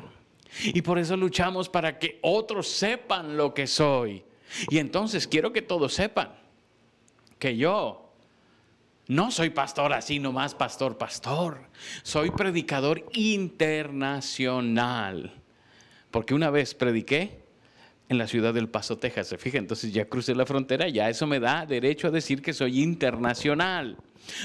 Y 0.63 0.81
por 0.81 0.99
eso 0.99 1.15
luchamos 1.15 1.69
para 1.69 1.97
que 1.97 2.19
otros 2.21 2.67
sepan 2.67 3.37
lo 3.37 3.53
que 3.53 3.67
soy. 3.67 4.23
Y 4.69 4.79
entonces 4.79 5.27
quiero 5.27 5.53
que 5.53 5.61
todos 5.61 5.93
sepan 5.93 6.33
que 7.39 7.55
yo 7.55 8.09
no 9.07 9.31
soy 9.31 9.49
pastor 9.49 9.93
así 9.93 10.19
nomás, 10.19 10.53
pastor, 10.55 10.97
pastor. 10.97 11.69
Soy 12.03 12.31
predicador 12.31 13.05
internacional. 13.13 15.33
Porque 16.11 16.33
una 16.33 16.49
vez 16.49 16.73
prediqué 16.73 17.39
en 18.09 18.17
la 18.17 18.27
ciudad 18.27 18.53
del 18.53 18.69
Paso, 18.69 18.97
Texas. 18.97 19.27
Se 19.27 19.37
fija, 19.37 19.57
entonces 19.57 19.93
ya 19.93 20.05
crucé 20.05 20.35
la 20.35 20.45
frontera, 20.45 20.89
ya 20.89 21.09
eso 21.09 21.25
me 21.27 21.39
da 21.39 21.65
derecho 21.65 22.07
a 22.07 22.11
decir 22.11 22.41
que 22.41 22.51
soy 22.53 22.81
internacional. 22.81 23.97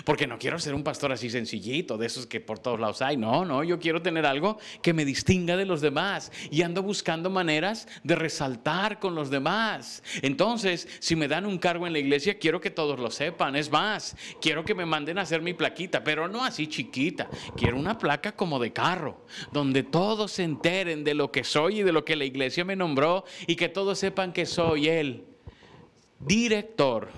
Porque 0.05 0.27
no 0.27 0.39
quiero 0.39 0.59
ser 0.59 0.75
un 0.75 0.83
pastor 0.83 1.13
así 1.13 1.31
sencillito, 1.31 1.97
de 1.99 2.07
esos 2.07 2.27
que 2.27 2.41
por 2.41 2.59
todos 2.59 2.81
lados 2.81 3.03
hay. 3.03 3.17
No, 3.17 3.45
no, 3.45 3.65
yo 3.65 3.79
quiero 3.79 4.03
tener 4.03 4.27
algo 4.27 4.59
que 4.83 4.93
me 4.93 5.05
distinga 5.05 5.57
de 5.57 5.65
los 5.65 5.81
demás. 5.81 6.33
Y 6.51 6.63
ando 6.63 6.83
buscando 6.83 7.31
maneras 7.31 7.89
de 8.03 8.15
resaltar 8.15 8.99
con 8.99 9.15
los 9.15 9.31
demás. 9.31 10.03
Entonces, 10.23 10.89
si 11.01 11.17
me 11.17 11.29
dan 11.29 11.47
un 11.47 11.59
cargo 11.59 11.87
en 11.87 11.93
la 11.93 11.99
iglesia, 11.99 12.39
quiero 12.39 12.61
que 12.61 12.71
todos 12.71 12.99
lo 12.99 13.11
sepan. 13.11 13.57
Es 13.57 13.71
más, 13.71 14.17
quiero 14.41 14.65
que 14.65 14.75
me 14.75 14.87
manden 14.87 15.19
a 15.19 15.23
hacer 15.23 15.43
mi 15.43 15.55
plaquita, 15.55 16.03
pero 16.05 16.29
no 16.29 16.45
así 16.45 16.67
chiquita. 16.67 17.29
Quiero 17.57 17.79
una 17.79 17.99
placa 17.99 18.33
como 18.33 18.59
de 18.59 18.73
carro, 18.73 19.25
donde 19.53 19.83
todos 19.83 20.33
se 20.33 20.45
enteren 20.45 21.05
de 21.05 21.15
lo 21.15 21.31
que 21.31 21.45
soy 21.45 21.81
y 21.81 21.83
de 21.83 21.93
lo 21.93 22.05
que 22.05 22.17
la 22.17 22.25
iglesia 22.25 22.65
me 22.65 22.77
nombró 22.77 23.25
y 23.47 23.57
que 23.57 23.69
todos 23.69 23.99
sepan 23.99 24.33
que 24.33 24.47
soy 24.47 24.89
el 24.89 25.25
director 26.19 27.09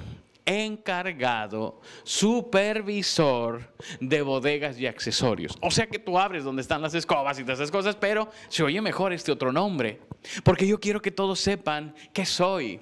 encargado, 0.49 1.81
supervisor 2.05 3.75
de 4.01 4.23
bodegas 4.23 4.81
y 4.81 4.87
accesorios. 4.87 5.57
O 5.61 5.71
sea 5.71 5.87
que 5.87 5.99
tú 5.99 6.19
abres 6.19 6.43
donde 6.43 6.63
están 6.63 6.81
las 6.81 6.95
escobas 6.95 7.39
y 7.39 7.43
todas 7.43 7.59
esas 7.59 7.71
cosas, 7.71 7.97
pero 7.97 8.31
se 8.49 8.63
oye 8.63 8.81
mejor 8.81 9.13
este 9.13 9.31
otro 9.31 9.53
nombre, 9.53 10.01
porque 10.45 10.67
yo 10.67 10.81
quiero 10.81 11.03
que 11.03 11.11
todos 11.11 11.39
sepan 11.39 11.95
que 12.15 12.25
soy. 12.25 12.81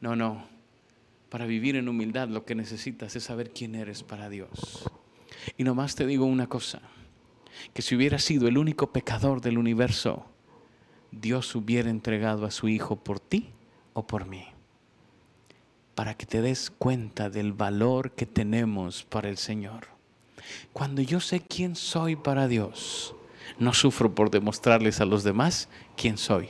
No, 0.00 0.16
no. 0.16 0.48
Para 1.28 1.46
vivir 1.46 1.76
en 1.76 1.88
humildad 1.88 2.28
lo 2.28 2.44
que 2.44 2.56
necesitas 2.56 3.14
es 3.14 3.22
saber 3.22 3.50
quién 3.50 3.76
eres 3.76 4.02
para 4.02 4.28
Dios. 4.28 4.90
Y 5.56 5.62
nomás 5.62 5.94
te 5.94 6.06
digo 6.06 6.24
una 6.24 6.48
cosa, 6.48 6.82
que 7.72 7.82
si 7.82 7.94
hubiera 7.94 8.18
sido 8.18 8.48
el 8.48 8.58
único 8.58 8.90
pecador 8.90 9.40
del 9.40 9.58
universo, 9.58 10.26
Dios 11.12 11.54
hubiera 11.54 11.88
entregado 11.88 12.46
a 12.46 12.50
su 12.50 12.68
Hijo 12.68 12.96
por 12.96 13.20
ti 13.20 13.52
o 13.92 14.04
por 14.04 14.26
mí 14.26 14.49
para 16.00 16.14
que 16.14 16.24
te 16.24 16.40
des 16.40 16.70
cuenta 16.70 17.28
del 17.28 17.52
valor 17.52 18.12
que 18.12 18.24
tenemos 18.24 19.04
para 19.04 19.28
el 19.28 19.36
Señor. 19.36 19.88
Cuando 20.72 21.02
yo 21.02 21.20
sé 21.20 21.42
quién 21.42 21.76
soy 21.76 22.16
para 22.16 22.48
Dios, 22.48 23.14
no 23.58 23.74
sufro 23.74 24.14
por 24.14 24.30
demostrarles 24.30 25.02
a 25.02 25.04
los 25.04 25.24
demás 25.24 25.68
quién 25.98 26.16
soy, 26.16 26.48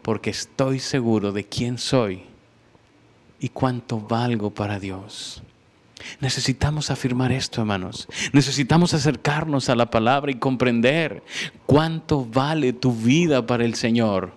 porque 0.00 0.30
estoy 0.30 0.78
seguro 0.78 1.30
de 1.30 1.44
quién 1.44 1.76
soy 1.76 2.22
y 3.38 3.50
cuánto 3.50 4.00
valgo 4.00 4.48
para 4.48 4.80
Dios. 4.80 5.42
Necesitamos 6.20 6.90
afirmar 6.90 7.32
esto, 7.32 7.60
hermanos. 7.60 8.08
Necesitamos 8.32 8.94
acercarnos 8.94 9.68
a 9.68 9.76
la 9.76 9.90
palabra 9.90 10.30
y 10.30 10.36
comprender 10.36 11.22
cuánto 11.66 12.24
vale 12.24 12.72
tu 12.72 12.94
vida 12.94 13.44
para 13.44 13.66
el 13.66 13.74
Señor, 13.74 14.32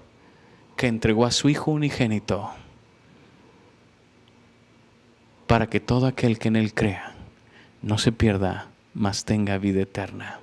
que 0.75 0.87
entregó 0.87 1.25
a 1.25 1.31
su 1.31 1.47
Hijo 1.47 1.71
unigénito 1.71 2.51
para 5.53 5.67
que 5.67 5.79
todo 5.79 6.07
aquel 6.07 6.39
que 6.39 6.47
en 6.47 6.55
Él 6.55 6.73
crea 6.73 7.13
no 7.83 7.99
se 7.99 8.11
pierda, 8.11 8.69
mas 8.95 9.23
tenga 9.23 9.59
vida 9.59 9.83
eterna. 9.83 10.39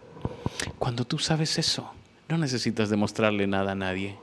Cuando 0.78 1.04
tú 1.04 1.18
sabes 1.18 1.58
eso, 1.58 1.90
no 2.28 2.38
necesitas 2.38 2.90
demostrarle 2.90 3.48
nada 3.48 3.72
a 3.72 3.74
nadie. 3.74 4.14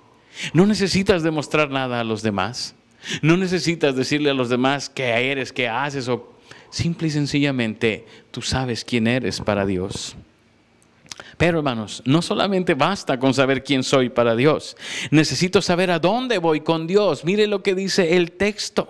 No 0.53 0.65
necesitas 0.65 1.23
demostrar 1.23 1.71
nada 1.71 1.99
a 1.99 2.05
los 2.05 2.21
demás. 2.21 2.73
No 3.21 3.35
necesitas 3.35 3.97
decirle 3.97 4.29
a 4.29 4.33
los 4.33 4.47
demás 4.47 4.89
qué 4.89 5.29
eres, 5.29 5.51
qué 5.51 5.67
haces 5.67 6.07
o 6.07 6.31
simple 6.69 7.09
y 7.09 7.11
sencillamente 7.11 8.07
tú 8.31 8.41
sabes 8.41 8.85
quién 8.85 9.07
eres 9.07 9.41
para 9.41 9.65
Dios. 9.65 10.15
Pero 11.35 11.57
hermanos, 11.57 12.01
no 12.05 12.21
solamente 12.21 12.75
basta 12.75 13.19
con 13.19 13.33
saber 13.33 13.61
quién 13.61 13.83
soy 13.83 14.07
para 14.07 14.37
Dios. 14.37 14.77
Necesito 15.11 15.61
saber 15.61 15.91
a 15.91 15.99
dónde 15.99 16.37
voy 16.37 16.61
con 16.61 16.87
Dios. 16.87 17.25
Mire 17.25 17.45
lo 17.45 17.61
que 17.61 17.75
dice 17.75 18.15
el 18.15 18.31
texto. 18.31 18.87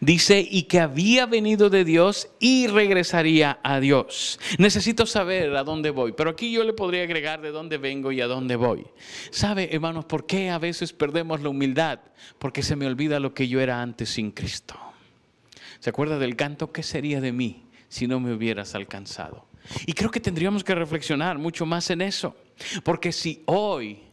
Dice, 0.00 0.46
y 0.48 0.64
que 0.64 0.80
había 0.80 1.26
venido 1.26 1.70
de 1.70 1.84
Dios 1.84 2.28
y 2.38 2.66
regresaría 2.66 3.58
a 3.62 3.80
Dios. 3.80 4.38
Necesito 4.58 5.06
saber 5.06 5.56
a 5.56 5.64
dónde 5.64 5.90
voy, 5.90 6.12
pero 6.12 6.30
aquí 6.30 6.52
yo 6.52 6.64
le 6.64 6.72
podría 6.72 7.02
agregar 7.02 7.40
de 7.40 7.50
dónde 7.50 7.78
vengo 7.78 8.12
y 8.12 8.20
a 8.20 8.26
dónde 8.26 8.56
voy. 8.56 8.86
¿Sabe, 9.30 9.68
hermanos, 9.72 10.04
por 10.04 10.26
qué 10.26 10.50
a 10.50 10.58
veces 10.58 10.92
perdemos 10.92 11.40
la 11.42 11.48
humildad? 11.48 12.00
Porque 12.38 12.62
se 12.62 12.76
me 12.76 12.86
olvida 12.86 13.20
lo 13.20 13.34
que 13.34 13.48
yo 13.48 13.60
era 13.60 13.82
antes 13.82 14.10
sin 14.10 14.30
Cristo. 14.30 14.76
¿Se 15.80 15.90
acuerda 15.90 16.18
del 16.18 16.36
canto? 16.36 16.72
¿Qué 16.72 16.82
sería 16.82 17.20
de 17.20 17.32
mí 17.32 17.64
si 17.88 18.06
no 18.06 18.20
me 18.20 18.32
hubieras 18.32 18.74
alcanzado? 18.74 19.46
Y 19.86 19.92
creo 19.92 20.10
que 20.10 20.20
tendríamos 20.20 20.64
que 20.64 20.74
reflexionar 20.74 21.38
mucho 21.38 21.66
más 21.66 21.90
en 21.90 22.00
eso. 22.00 22.36
Porque 22.84 23.12
si 23.12 23.42
hoy 23.46 24.05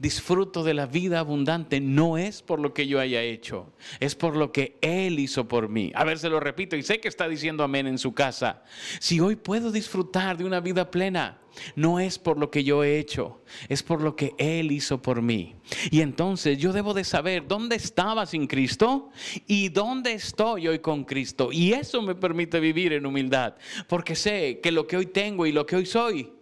disfruto 0.00 0.64
de 0.64 0.72
la 0.72 0.86
vida 0.86 1.18
abundante 1.18 1.78
no 1.78 2.16
es 2.16 2.40
por 2.40 2.58
lo 2.58 2.72
que 2.72 2.86
yo 2.86 2.98
haya 2.98 3.20
hecho, 3.20 3.70
es 4.00 4.14
por 4.14 4.34
lo 4.34 4.50
que 4.50 4.78
Él 4.80 5.18
hizo 5.18 5.46
por 5.46 5.68
mí. 5.68 5.92
A 5.94 6.04
ver, 6.04 6.18
se 6.18 6.30
lo 6.30 6.40
repito 6.40 6.74
y 6.74 6.82
sé 6.82 7.00
que 7.00 7.08
está 7.08 7.28
diciendo 7.28 7.62
amén 7.62 7.86
en 7.86 7.98
su 7.98 8.14
casa. 8.14 8.64
Si 8.98 9.20
hoy 9.20 9.36
puedo 9.36 9.70
disfrutar 9.70 10.38
de 10.38 10.46
una 10.46 10.60
vida 10.60 10.90
plena, 10.90 11.38
no 11.76 12.00
es 12.00 12.18
por 12.18 12.38
lo 12.38 12.50
que 12.50 12.64
yo 12.64 12.82
he 12.82 12.98
hecho, 12.98 13.42
es 13.68 13.82
por 13.82 14.00
lo 14.00 14.16
que 14.16 14.32
Él 14.38 14.72
hizo 14.72 15.02
por 15.02 15.20
mí. 15.20 15.54
Y 15.90 16.00
entonces 16.00 16.56
yo 16.56 16.72
debo 16.72 16.94
de 16.94 17.04
saber 17.04 17.46
dónde 17.46 17.76
estaba 17.76 18.24
sin 18.24 18.46
Cristo 18.46 19.10
y 19.46 19.68
dónde 19.68 20.14
estoy 20.14 20.66
hoy 20.66 20.78
con 20.78 21.04
Cristo. 21.04 21.50
Y 21.52 21.74
eso 21.74 22.00
me 22.00 22.14
permite 22.14 22.58
vivir 22.58 22.94
en 22.94 23.04
humildad, 23.04 23.56
porque 23.86 24.16
sé 24.16 24.60
que 24.62 24.72
lo 24.72 24.86
que 24.86 24.96
hoy 24.96 25.06
tengo 25.06 25.44
y 25.44 25.52
lo 25.52 25.66
que 25.66 25.76
hoy 25.76 25.84
soy 25.84 26.32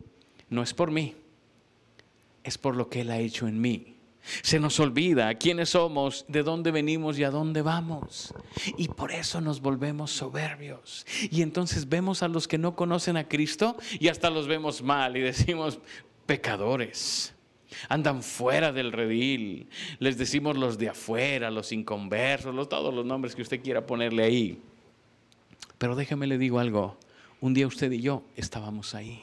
no 0.48 0.62
es 0.62 0.72
por 0.72 0.92
mí 0.92 1.16
es 2.48 2.58
por 2.58 2.76
lo 2.76 2.88
que 2.88 3.02
Él 3.02 3.10
ha 3.10 3.18
hecho 3.18 3.46
en 3.46 3.60
mí. 3.60 3.98
Se 4.42 4.60
nos 4.60 4.78
olvida 4.78 5.34
quiénes 5.36 5.70
somos, 5.70 6.24
de 6.28 6.42
dónde 6.42 6.70
venimos 6.70 7.18
y 7.18 7.24
a 7.24 7.30
dónde 7.30 7.62
vamos. 7.62 8.34
Y 8.76 8.88
por 8.88 9.12
eso 9.12 9.40
nos 9.40 9.60
volvemos 9.60 10.10
soberbios. 10.10 11.06
Y 11.30 11.42
entonces 11.42 11.88
vemos 11.88 12.22
a 12.22 12.28
los 12.28 12.46
que 12.46 12.58
no 12.58 12.74
conocen 12.74 13.16
a 13.16 13.28
Cristo 13.28 13.76
y 13.98 14.08
hasta 14.08 14.30
los 14.30 14.46
vemos 14.46 14.82
mal 14.82 15.16
y 15.16 15.20
decimos 15.20 15.78
pecadores. 16.26 17.34
Andan 17.88 18.22
fuera 18.22 18.72
del 18.72 18.92
redil. 18.92 19.68
Les 19.98 20.18
decimos 20.18 20.56
los 20.56 20.78
de 20.78 20.90
afuera, 20.90 21.50
los 21.50 21.72
inconversos, 21.72 22.54
los, 22.54 22.68
todos 22.68 22.92
los 22.92 23.06
nombres 23.06 23.34
que 23.34 23.42
usted 23.42 23.62
quiera 23.62 23.86
ponerle 23.86 24.24
ahí. 24.24 24.62
Pero 25.78 25.96
déjeme 25.96 26.26
le 26.26 26.38
digo 26.38 26.58
algo. 26.58 26.98
Un 27.40 27.54
día 27.54 27.66
usted 27.66 27.92
y 27.92 28.00
yo 28.00 28.24
estábamos 28.36 28.94
ahí. 28.94 29.22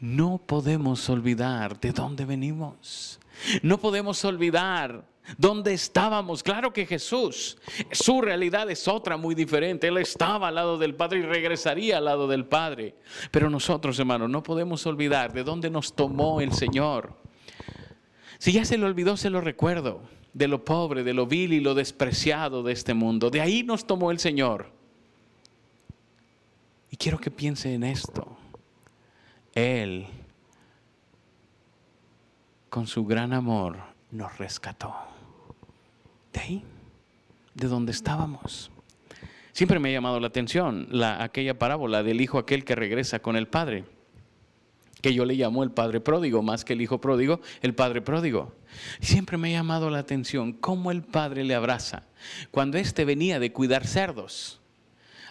No 0.00 0.38
podemos 0.38 1.08
olvidar 1.08 1.80
de 1.80 1.92
dónde 1.92 2.24
venimos. 2.24 3.18
No 3.62 3.78
podemos 3.78 4.24
olvidar 4.24 5.04
dónde 5.38 5.72
estábamos. 5.72 6.42
Claro 6.42 6.72
que 6.72 6.86
Jesús, 6.86 7.56
su 7.92 8.20
realidad 8.20 8.70
es 8.70 8.86
otra 8.88 9.16
muy 9.16 9.34
diferente. 9.34 9.88
Él 9.88 9.96
estaba 9.98 10.48
al 10.48 10.54
lado 10.56 10.78
del 10.78 10.94
Padre 10.94 11.20
y 11.20 11.22
regresaría 11.22 11.98
al 11.98 12.04
lado 12.04 12.28
del 12.28 12.44
Padre. 12.44 12.94
Pero 13.30 13.48
nosotros, 13.48 13.98
hermanos, 13.98 14.28
no 14.28 14.42
podemos 14.42 14.86
olvidar 14.86 15.32
de 15.32 15.44
dónde 15.44 15.70
nos 15.70 15.94
tomó 15.94 16.40
el 16.40 16.52
Señor. 16.52 17.14
Si 18.38 18.52
ya 18.52 18.64
se 18.64 18.76
lo 18.78 18.86
olvidó, 18.86 19.16
se 19.16 19.30
lo 19.30 19.40
recuerdo. 19.40 20.02
De 20.34 20.48
lo 20.48 20.64
pobre, 20.66 21.02
de 21.02 21.14
lo 21.14 21.26
vil 21.26 21.54
y 21.54 21.60
lo 21.60 21.74
despreciado 21.74 22.62
de 22.62 22.74
este 22.74 22.92
mundo. 22.92 23.30
De 23.30 23.40
ahí 23.40 23.62
nos 23.62 23.86
tomó 23.86 24.10
el 24.10 24.18
Señor. 24.18 24.70
Y 26.90 26.96
quiero 26.98 27.18
que 27.18 27.30
piense 27.30 27.72
en 27.72 27.84
esto. 27.84 28.35
Él, 29.56 30.06
con 32.68 32.86
su 32.86 33.06
gran 33.06 33.32
amor, 33.32 33.78
nos 34.10 34.36
rescató. 34.36 34.94
De 36.30 36.40
ahí, 36.40 36.64
de 37.54 37.66
donde 37.66 37.92
estábamos. 37.92 38.70
Siempre 39.52 39.78
me 39.78 39.88
ha 39.88 39.92
llamado 39.92 40.20
la 40.20 40.26
atención 40.26 40.86
la, 40.90 41.22
aquella 41.22 41.58
parábola 41.58 42.02
del 42.02 42.20
hijo 42.20 42.36
aquel 42.36 42.66
que 42.66 42.74
regresa 42.74 43.20
con 43.20 43.34
el 43.34 43.48
padre, 43.48 43.86
que 45.00 45.14
yo 45.14 45.24
le 45.24 45.32
llamo 45.32 45.64
el 45.64 45.70
padre 45.70 46.00
pródigo, 46.02 46.42
más 46.42 46.62
que 46.62 46.74
el 46.74 46.82
hijo 46.82 47.00
pródigo, 47.00 47.40
el 47.62 47.74
padre 47.74 48.02
pródigo. 48.02 48.52
Siempre 49.00 49.38
me 49.38 49.48
ha 49.48 49.58
llamado 49.60 49.88
la 49.88 50.00
atención 50.00 50.52
cómo 50.52 50.90
el 50.90 51.00
padre 51.02 51.44
le 51.44 51.54
abraza 51.54 52.02
cuando 52.50 52.76
éste 52.76 53.06
venía 53.06 53.40
de 53.40 53.52
cuidar 53.52 53.86
cerdos. 53.86 54.60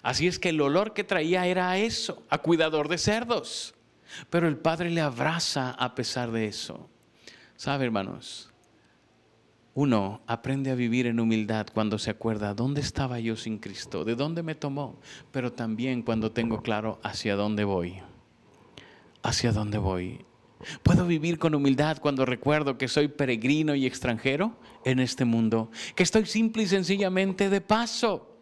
Así 0.02 0.26
es 0.26 0.40
que 0.40 0.50
el 0.50 0.62
olor 0.62 0.96
que 0.96 1.04
traía 1.04 1.46
era 1.46 1.70
a 1.70 1.78
eso, 1.78 2.24
a 2.30 2.40
cuidador 2.40 2.88
de 2.88 2.98
cerdos. 2.98 3.75
Pero 4.30 4.48
el 4.48 4.58
Padre 4.58 4.90
le 4.90 5.02
abraza 5.02 5.72
a 5.72 5.96
pesar 5.96 6.32
de 6.32 6.46
eso. 6.46 6.90
¿Sabe, 7.56 7.86
hermanos? 7.86 8.52
Uno 9.76 10.22
aprende 10.26 10.72
a 10.72 10.76
vivir 10.76 11.06
en 11.06 11.20
humildad 11.20 11.68
cuando 11.74 12.00
se 12.00 12.10
acuerda 12.10 12.54
dónde 12.54 12.80
estaba 12.80 13.20
yo 13.20 13.36
sin 13.36 13.58
Cristo, 13.58 14.06
de 14.06 14.16
dónde 14.16 14.42
me 14.42 14.56
tomó, 14.56 15.02
pero 15.32 15.52
también 15.52 16.02
cuando 16.02 16.32
tengo 16.32 16.62
claro 16.62 16.98
hacia 17.04 17.36
dónde 17.36 17.66
voy. 17.66 18.02
Hacia 19.22 19.52
dónde 19.52 19.78
voy. 19.78 20.26
Puedo 20.82 21.06
vivir 21.06 21.38
con 21.40 21.56
humildad 21.56 21.98
cuando 21.98 22.26
recuerdo 22.26 22.78
que 22.78 22.88
soy 22.88 23.10
peregrino 23.10 23.76
y 23.76 23.86
extranjero 23.86 24.58
en 24.86 25.00
este 25.00 25.26
mundo, 25.26 25.70
que 25.94 26.04
estoy 26.04 26.26
simple 26.26 26.64
y 26.64 26.68
sencillamente 26.68 27.50
de 27.50 27.60
paso, 27.60 28.38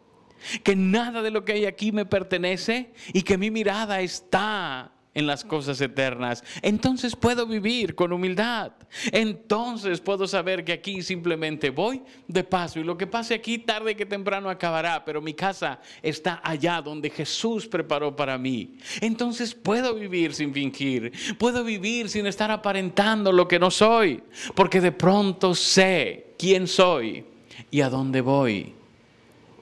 que 0.64 0.76
nada 0.76 1.24
de 1.24 1.32
lo 1.32 1.46
que 1.46 1.54
hay 1.54 1.66
aquí 1.66 1.92
me 1.92 2.06
pertenece 2.06 2.94
y 3.12 3.24
que 3.24 3.40
mi 3.40 3.50
mirada 3.50 4.02
está 4.02 4.93
en 5.14 5.28
las 5.28 5.44
cosas 5.44 5.80
eternas. 5.82 6.44
Entonces 6.62 7.16
puedo 7.16 7.46
vivir 7.46 7.96
con 7.96 8.12
humildad. 8.12 8.72
Entonces 9.12 10.00
puedo 10.00 10.28
saber 10.28 10.64
que 10.64 10.74
aquí 10.74 11.02
simplemente 11.02 11.70
voy 11.70 12.02
de 12.28 12.44
paso 12.44 12.80
y 12.80 12.84
lo 12.84 12.98
que 12.98 13.08
pase 13.08 13.34
aquí 13.34 13.60
tarde 13.60 13.96
que 13.96 14.06
temprano 14.06 14.50
acabará, 14.50 15.04
pero 15.06 15.22
mi 15.22 15.34
casa 15.34 15.80
está 16.02 16.42
allá 16.44 16.82
donde 16.82 17.10
Jesús 17.10 17.68
preparó 17.68 18.16
para 18.16 18.38
mí. 18.38 18.78
Entonces 19.02 19.54
puedo 19.54 19.96
vivir 19.96 20.34
sin 20.34 20.54
fingir, 20.54 21.12
puedo 21.38 21.64
vivir 21.64 22.10
sin 22.10 22.26
estar 22.26 22.52
aparentando 22.52 23.32
lo 23.32 23.48
que 23.48 23.60
no 23.60 23.72
soy, 23.72 24.24
porque 24.56 24.82
de 24.82 24.92
pronto 24.92 25.56
sé 25.56 26.34
quién 26.38 26.68
soy 26.68 27.26
y 27.72 27.82
a 27.82 27.90
dónde 27.90 28.22
voy 28.22 28.74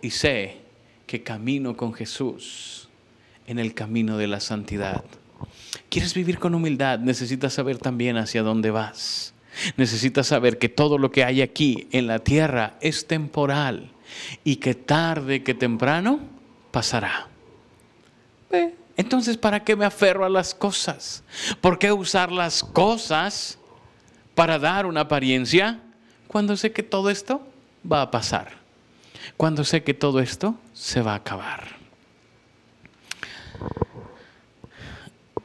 y 0.02 0.10
sé 0.10 0.58
que 1.06 1.24
camino 1.24 1.76
con 1.76 1.94
Jesús 1.94 2.90
en 3.48 3.60
el 3.60 3.74
camino 3.74 4.18
de 4.18 4.28
la 4.28 4.40
santidad. 4.40 5.04
¿Quieres 5.90 6.14
vivir 6.14 6.40
con 6.40 6.56
humildad? 6.56 7.00
Necesitas 7.00 7.54
saber 7.54 7.78
también 7.78 8.18
hacia 8.18 8.44
dónde 8.44 8.72
vas. 8.72 9.34
Necesitas 9.78 10.28
saber 10.28 10.58
que 10.58 10.70
todo 10.70 10.98
lo 10.98 11.12
que 11.12 11.24
hay 11.24 11.42
aquí 11.42 11.88
en 11.92 12.08
la 12.08 12.20
tierra 12.20 12.78
es 12.82 13.08
temporal 13.08 13.92
y 14.44 14.58
que 14.58 14.74
tarde 14.74 15.44
que 15.44 15.54
temprano 15.54 16.20
pasará. 16.72 17.28
Entonces, 18.98 19.38
¿para 19.38 19.64
qué 19.64 19.76
me 19.76 19.86
aferro 19.86 20.26
a 20.26 20.30
las 20.30 20.54
cosas? 20.54 21.24
¿Por 21.60 21.80
qué 21.80 21.92
usar 21.92 22.32
las 22.32 22.64
cosas 22.64 23.58
para 24.36 24.60
dar 24.60 24.86
una 24.86 25.02
apariencia 25.02 25.80
cuando 26.28 26.56
sé 26.56 26.72
que 26.72 26.84
todo 26.84 27.10
esto 27.10 27.42
va 27.90 28.02
a 28.02 28.12
pasar? 28.12 28.52
Cuando 29.38 29.64
sé 29.64 29.84
que 29.84 29.94
todo 29.94 30.20
esto 30.20 30.56
se 30.74 31.02
va 31.02 31.14
a 31.14 31.16
acabar. 31.16 31.82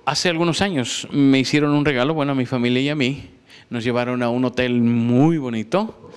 Hace 0.06 0.28
algunos 0.30 0.62
años 0.62 1.06
me 1.10 1.38
hicieron 1.40 1.72
un 1.72 1.84
regalo, 1.84 2.14
bueno, 2.14 2.32
a 2.32 2.34
mi 2.34 2.46
familia 2.46 2.80
y 2.80 2.88
a 2.88 2.94
mí. 2.94 3.30
Nos 3.68 3.84
llevaron 3.84 4.22
a 4.22 4.30
un 4.30 4.44
hotel 4.44 4.80
muy 4.80 5.38
bonito, 5.38 6.12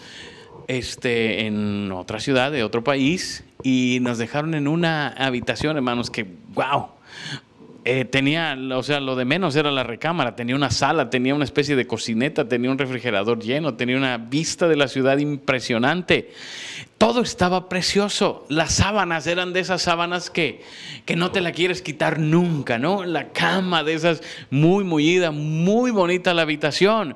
este, 0.67 1.47
en 1.47 1.91
otra 1.91 2.19
ciudad, 2.19 2.51
de 2.51 2.63
otro 2.63 2.83
país, 2.83 3.43
y 3.63 3.97
nos 4.01 4.19
dejaron 4.19 4.53
en 4.53 4.67
una 4.67 5.07
habitación, 5.07 5.75
hermanos, 5.75 6.11
que, 6.11 6.27
wow, 6.53 6.89
eh, 7.85 8.03
tenía, 8.03 8.57
o 8.75 8.83
sea, 8.83 8.99
lo 8.99 9.15
de 9.15 9.23
menos 9.25 9.55
era 9.55 9.71
la 9.71 9.83
recámara, 9.83 10.35
tenía 10.35 10.55
una 10.55 10.69
sala, 10.69 11.09
tenía 11.09 11.33
una 11.33 11.45
especie 11.45 11.75
de 11.75 11.87
cocineta, 11.87 12.47
tenía 12.47 12.69
un 12.69 12.77
refrigerador 12.77 13.39
lleno, 13.39 13.75
tenía 13.75 13.95
una 13.95 14.17
vista 14.17 14.67
de 14.67 14.75
la 14.75 14.87
ciudad 14.87 15.17
impresionante. 15.17 16.31
Todo 16.97 17.21
estaba 17.21 17.69
precioso. 17.69 18.45
Las 18.49 18.73
sábanas 18.73 19.27
eran 19.27 19.53
de 19.53 19.61
esas 19.61 19.81
sábanas 19.81 20.29
que, 20.29 20.61
que 21.05 21.15
no 21.15 21.31
te 21.31 21.39
la 21.39 21.53
quieres 21.53 21.81
quitar 21.81 22.19
nunca, 22.19 22.77
¿no? 22.77 23.05
La 23.05 23.29
cama 23.29 23.83
de 23.83 23.93
esas 23.93 24.21
muy 24.49 24.83
mullida, 24.83 25.31
muy 25.31 25.91
bonita 25.91 26.33
la 26.33 26.41
habitación. 26.41 27.15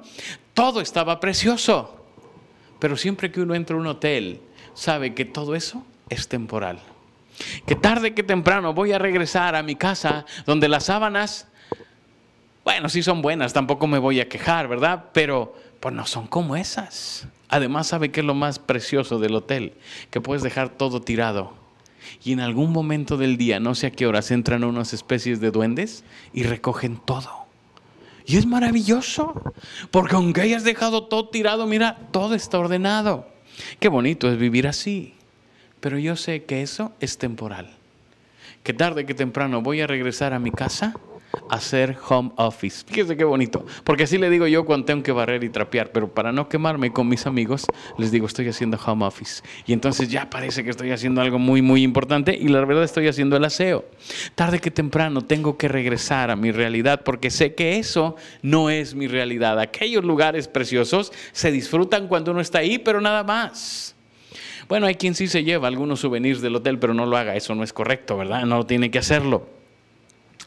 Todo 0.54 0.80
estaba 0.80 1.19
precioso. 1.19 2.06
Pero 2.80 2.95
siempre 2.95 3.32
que 3.32 3.41
uno 3.41 3.56
entra 3.56 3.76
a 3.76 3.80
un 3.80 3.88
hotel, 3.88 4.39
sabe 4.73 5.13
que 5.13 5.26
todo 5.26 5.56
eso 5.56 5.86
es 6.10 6.28
temporal 6.30 6.80
que 7.65 7.76
tarde 7.76 8.13
que 8.13 8.24
temprano 8.24 8.74
voy 8.74 8.91
a 8.91 9.00
regresar 9.00 9.56
a 9.56 9.63
mi 9.63 9.76
casa 9.76 10.26
donde 10.46 10.67
las 10.67 10.86
sábanas, 10.86 11.48
bueno, 12.63 12.89
sí 12.89 13.04
son 13.04 13.22
buenas, 13.22 13.54
tampoco 13.54 13.88
me 13.88 14.00
voy 14.00 14.19
a 14.19 14.30
quejar, 14.30 14.67
¿verdad? 14.67 15.06
Pero 15.13 15.56
pues 15.80 15.93
no 15.93 16.06
son 16.06 16.28
como 16.28 16.56
esas. 16.56 17.28
Además, 17.50 17.88
¿sabe 17.88 18.12
qué 18.12 18.22
es 18.22 18.26
lo 18.26 18.34
más 18.34 18.58
precioso 18.58 19.19
del 19.19 19.36
hotel? 19.36 19.74
Que 20.10 20.22
puedes 20.22 20.41
dejar 20.41 20.69
todo 20.69 21.02
tirado. 21.02 21.54
Y 22.24 22.32
en 22.32 22.39
algún 22.39 22.72
momento 22.72 23.17
del 23.17 23.38
día, 23.38 23.60
no 23.60 23.76
sé 23.76 23.88
a 23.88 23.91
qué 23.91 24.08
horas, 24.08 24.32
entran 24.32 24.63
unas 24.63 24.93
especies 24.93 25.39
de 25.39 25.52
duendes 25.52 26.04
y 26.34 26.43
recogen 26.43 26.98
todo. 26.98 27.30
Y 28.26 28.38
es 28.38 28.46
maravilloso, 28.46 29.54
porque 29.91 30.15
aunque 30.15 30.41
hayas 30.41 30.63
dejado 30.63 31.04
todo 31.04 31.28
tirado, 31.28 31.67
mira, 31.67 32.08
todo 32.12 32.36
está 32.36 32.58
ordenado. 32.60 33.28
Qué 33.80 33.89
bonito 33.89 34.32
es 34.32 34.38
vivir 34.38 34.67
así. 34.67 35.13
Pero 35.84 36.00
yo 36.00 36.15
sé 36.15 36.46
que 36.46 36.62
eso 36.62 36.93
es 37.02 37.17
temporal. 37.17 37.69
Que 38.63 38.72
tarde 38.72 39.06
que 39.06 39.13
temprano 39.13 39.62
voy 39.62 39.82
a 39.82 39.86
regresar 39.86 40.32
a 40.32 40.39
mi 40.39 40.50
casa 40.50 40.96
a 41.50 41.56
hacer 41.56 41.98
home 42.08 42.32
office. 42.38 42.86
Fíjese 42.88 43.17
qué 43.17 43.26
bonito. 43.26 43.65
Porque 43.84 44.04
así 44.04 44.17
le 44.17 44.30
digo 44.30 44.48
yo 44.48 44.63
cuando 44.63 44.86
tengo 44.86 45.04
que 45.04 45.12
barrer 45.12 45.43
y 45.43 45.50
trapear. 45.50 45.91
Pero 45.91 46.08
para 46.08 46.32
no 46.32 46.48
quemarme 46.48 46.93
con 46.93 47.10
mis 47.10 47.28
amigos, 47.28 47.65
les 47.98 48.12
digo, 48.12 48.28
estoy 48.28 48.48
haciendo 48.48 48.78
home 48.78 49.06
office. 49.06 49.43
Y 49.65 49.74
entonces 49.74 50.08
ya 50.08 50.30
parece 50.30 50.63
que 50.63 50.69
estoy 50.69 50.91
haciendo 50.91 51.19
algo 51.19 51.38
muy, 51.38 51.62
muy 51.62 51.84
importante. 51.84 52.34
Y 52.34 52.48
la 52.48 52.63
verdad 52.63 52.86
estoy 52.86 53.10
haciendo 53.10 53.36
el 53.36 53.43
aseo. 53.43 53.84
Tarde 54.36 54.60
que 54.60 54.72
temprano 54.72 55.26
tengo 55.26 55.58
que 55.58 55.67
regresar 55.67 56.32
a 56.32 56.38
mi 56.38 56.54
realidad. 56.54 57.02
Porque 57.04 57.30
sé 57.30 57.56
que 57.56 57.78
eso 57.78 58.15
no 58.41 58.69
es 58.69 58.96
mi 58.96 59.08
realidad. 59.08 59.60
Aquellos 59.60 60.06
lugares 60.06 60.48
preciosos 60.48 61.12
se 61.34 61.52
disfrutan 61.52 62.08
cuando 62.08 62.32
uno 62.32 62.39
está 62.39 62.60
ahí, 62.60 62.80
pero 62.80 63.02
nada 63.02 63.26
más. 63.26 63.92
Bueno, 64.67 64.88
hay 64.88 64.95
quien 64.95 65.15
sí 65.15 65.28
se 65.28 65.43
lleva 65.43 65.67
algunos 65.67 65.99
souvenirs 65.99 66.41
del 66.41 66.56
hotel, 66.56 66.80
pero 66.80 66.93
no 66.93 67.06
lo 67.06 67.17
haga, 67.17 67.36
eso 67.36 67.56
no 67.56 67.63
es 67.63 67.73
correcto, 67.73 68.17
¿verdad? 68.17 68.45
No 68.45 68.65
tiene 68.65 68.91
que 68.91 68.99
hacerlo. 68.99 69.47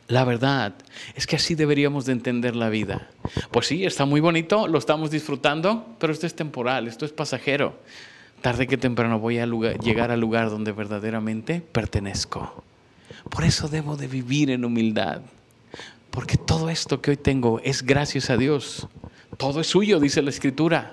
La 0.08 0.24
verdad 0.24 0.74
es 1.16 1.26
que 1.26 1.36
así 1.36 1.54
deberíamos 1.54 2.06
de 2.06 2.12
entender 2.12 2.54
la 2.54 2.68
vida. 2.68 3.10
Pues 3.50 3.66
sí, 3.66 3.84
está 3.84 4.04
muy 4.04 4.20
bonito, 4.20 4.68
lo 4.68 4.78
estamos 4.78 5.10
disfrutando, 5.10 5.96
pero 5.98 6.12
esto 6.12 6.26
es 6.26 6.34
temporal, 6.34 6.86
esto 6.86 7.04
es 7.04 7.12
pasajero. 7.12 7.74
Tarde 8.40 8.68
que 8.68 8.76
temprano 8.76 9.18
voy 9.18 9.38
a 9.38 9.46
llegar 9.46 10.12
al 10.12 10.20
lugar 10.20 10.50
donde 10.50 10.70
verdaderamente 10.70 11.60
pertenezco. 11.60 12.62
Por 13.30 13.44
eso 13.44 13.66
debo 13.68 13.96
de 13.96 14.06
vivir 14.06 14.50
en 14.50 14.64
humildad, 14.64 15.22
porque 16.12 16.36
todo 16.36 16.70
esto 16.70 17.00
que 17.00 17.10
hoy 17.10 17.16
tengo 17.16 17.60
es 17.64 17.82
gracias 17.82 18.30
a 18.30 18.36
Dios. 18.36 18.86
Todo 19.36 19.60
es 19.60 19.66
suyo, 19.66 19.98
dice 19.98 20.22
la 20.22 20.30
Escritura 20.30 20.92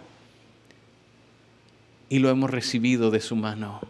y 2.09 2.19
lo 2.19 2.29
hemos 2.29 2.49
recibido 2.49 3.11
de 3.11 3.19
su 3.19 3.35
mano. 3.35 3.81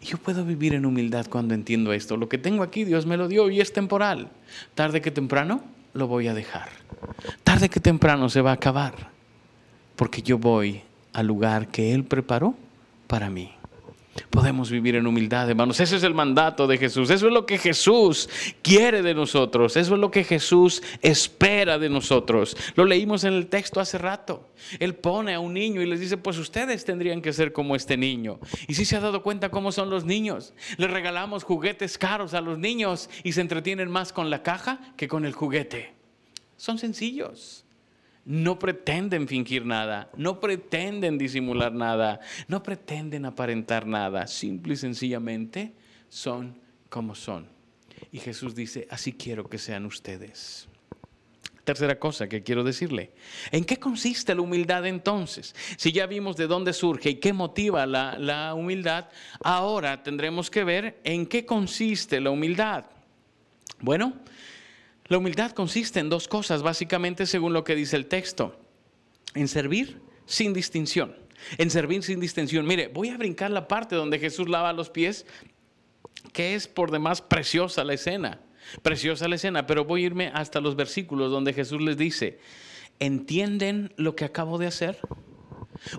Yo 0.00 0.18
puedo 0.18 0.44
vivir 0.44 0.74
en 0.74 0.84
humildad 0.84 1.26
cuando 1.30 1.54
entiendo 1.54 1.92
esto. 1.92 2.16
Lo 2.16 2.28
que 2.28 2.36
tengo 2.36 2.62
aquí 2.62 2.84
Dios 2.84 3.06
me 3.06 3.16
lo 3.16 3.26
dio 3.26 3.50
y 3.50 3.60
es 3.60 3.72
temporal. 3.72 4.28
Tarde 4.74 5.00
que 5.00 5.10
temprano 5.10 5.64
lo 5.94 6.06
voy 6.06 6.28
a 6.28 6.34
dejar. 6.34 6.68
Tarde 7.42 7.68
que 7.70 7.80
temprano 7.80 8.28
se 8.28 8.42
va 8.42 8.50
a 8.50 8.54
acabar, 8.54 9.10
porque 9.96 10.22
yo 10.22 10.38
voy 10.38 10.82
al 11.12 11.26
lugar 11.26 11.68
que 11.68 11.94
Él 11.94 12.04
preparó 12.04 12.54
para 13.06 13.30
mí. 13.30 13.52
Podemos 14.30 14.70
vivir 14.70 14.96
en 14.96 15.06
humildad, 15.06 15.48
hermanos. 15.48 15.80
Ese 15.80 15.96
es 15.96 16.02
el 16.02 16.14
mandato 16.14 16.66
de 16.66 16.78
Jesús. 16.78 17.10
Eso 17.10 17.26
es 17.26 17.32
lo 17.32 17.46
que 17.46 17.58
Jesús 17.58 18.28
quiere 18.62 19.02
de 19.02 19.14
nosotros. 19.14 19.76
Eso 19.76 19.94
es 19.94 20.00
lo 20.00 20.10
que 20.10 20.24
Jesús 20.24 20.82
espera 21.02 21.78
de 21.78 21.88
nosotros. 21.88 22.56
Lo 22.74 22.84
leímos 22.84 23.24
en 23.24 23.34
el 23.34 23.46
texto 23.48 23.80
hace 23.80 23.98
rato. 23.98 24.48
Él 24.78 24.94
pone 24.94 25.34
a 25.34 25.40
un 25.40 25.54
niño 25.54 25.82
y 25.82 25.86
les 25.86 26.00
dice, 26.00 26.16
pues 26.16 26.38
ustedes 26.38 26.84
tendrían 26.84 27.22
que 27.22 27.32
ser 27.32 27.52
como 27.52 27.76
este 27.76 27.96
niño. 27.96 28.38
Y 28.68 28.74
si 28.74 28.84
se 28.84 28.96
ha 28.96 29.00
dado 29.00 29.22
cuenta 29.22 29.50
cómo 29.50 29.72
son 29.72 29.90
los 29.90 30.04
niños. 30.04 30.54
Les 30.76 30.90
regalamos 30.90 31.44
juguetes 31.44 31.98
caros 31.98 32.34
a 32.34 32.40
los 32.40 32.58
niños 32.58 33.10
y 33.22 33.32
se 33.32 33.40
entretienen 33.40 33.90
más 33.90 34.12
con 34.12 34.30
la 34.30 34.42
caja 34.42 34.80
que 34.96 35.08
con 35.08 35.24
el 35.24 35.32
juguete. 35.32 35.94
Son 36.56 36.78
sencillos 36.78 37.63
no 38.24 38.58
pretenden 38.58 39.28
fingir 39.28 39.66
nada, 39.66 40.10
no 40.16 40.40
pretenden 40.40 41.18
disimular 41.18 41.72
nada, 41.72 42.20
no 42.48 42.62
pretenden 42.62 43.26
aparentar 43.26 43.86
nada, 43.86 44.26
simple 44.26 44.74
y 44.74 44.76
sencillamente 44.76 45.72
son 46.08 46.58
como 46.88 47.14
son. 47.14 47.46
Y 48.12 48.18
Jesús 48.18 48.54
dice, 48.54 48.86
así 48.90 49.12
quiero 49.12 49.48
que 49.48 49.58
sean 49.58 49.86
ustedes. 49.86 50.68
Tercera 51.64 51.98
cosa 51.98 52.28
que 52.28 52.42
quiero 52.42 52.62
decirle, 52.62 53.12
¿en 53.50 53.64
qué 53.64 53.78
consiste 53.78 54.34
la 54.34 54.42
humildad 54.42 54.86
entonces? 54.86 55.54
Si 55.78 55.92
ya 55.92 56.06
vimos 56.06 56.36
de 56.36 56.46
dónde 56.46 56.74
surge 56.74 57.10
y 57.10 57.14
qué 57.16 57.32
motiva 57.32 57.86
la, 57.86 58.18
la 58.18 58.54
humildad, 58.54 59.08
ahora 59.42 60.02
tendremos 60.02 60.50
que 60.50 60.62
ver 60.62 61.00
en 61.04 61.26
qué 61.26 61.46
consiste 61.46 62.20
la 62.20 62.30
humildad. 62.30 62.84
Bueno, 63.80 64.12
la 65.06 65.18
humildad 65.18 65.52
consiste 65.52 66.00
en 66.00 66.08
dos 66.08 66.28
cosas, 66.28 66.62
básicamente 66.62 67.26
según 67.26 67.52
lo 67.52 67.64
que 67.64 67.74
dice 67.74 67.96
el 67.96 68.06
texto. 68.06 68.58
En 69.34 69.48
servir 69.48 70.00
sin 70.26 70.52
distinción. 70.52 71.16
En 71.58 71.70
servir 71.70 72.02
sin 72.02 72.20
distinción. 72.20 72.66
Mire, 72.66 72.88
voy 72.88 73.10
a 73.10 73.18
brincar 73.18 73.50
la 73.50 73.68
parte 73.68 73.96
donde 73.96 74.18
Jesús 74.18 74.48
lava 74.48 74.72
los 74.72 74.88
pies, 74.88 75.26
que 76.32 76.54
es 76.54 76.68
por 76.68 76.90
demás 76.90 77.20
preciosa 77.20 77.84
la 77.84 77.94
escena. 77.94 78.40
Preciosa 78.82 79.28
la 79.28 79.36
escena, 79.36 79.66
pero 79.66 79.84
voy 79.84 80.02
a 80.02 80.06
irme 80.06 80.30
hasta 80.32 80.60
los 80.60 80.74
versículos 80.74 81.30
donde 81.30 81.52
Jesús 81.52 81.82
les 81.82 81.98
dice, 81.98 82.38
¿entienden 82.98 83.92
lo 83.96 84.16
que 84.16 84.24
acabo 84.24 84.56
de 84.56 84.68
hacer? 84.68 85.00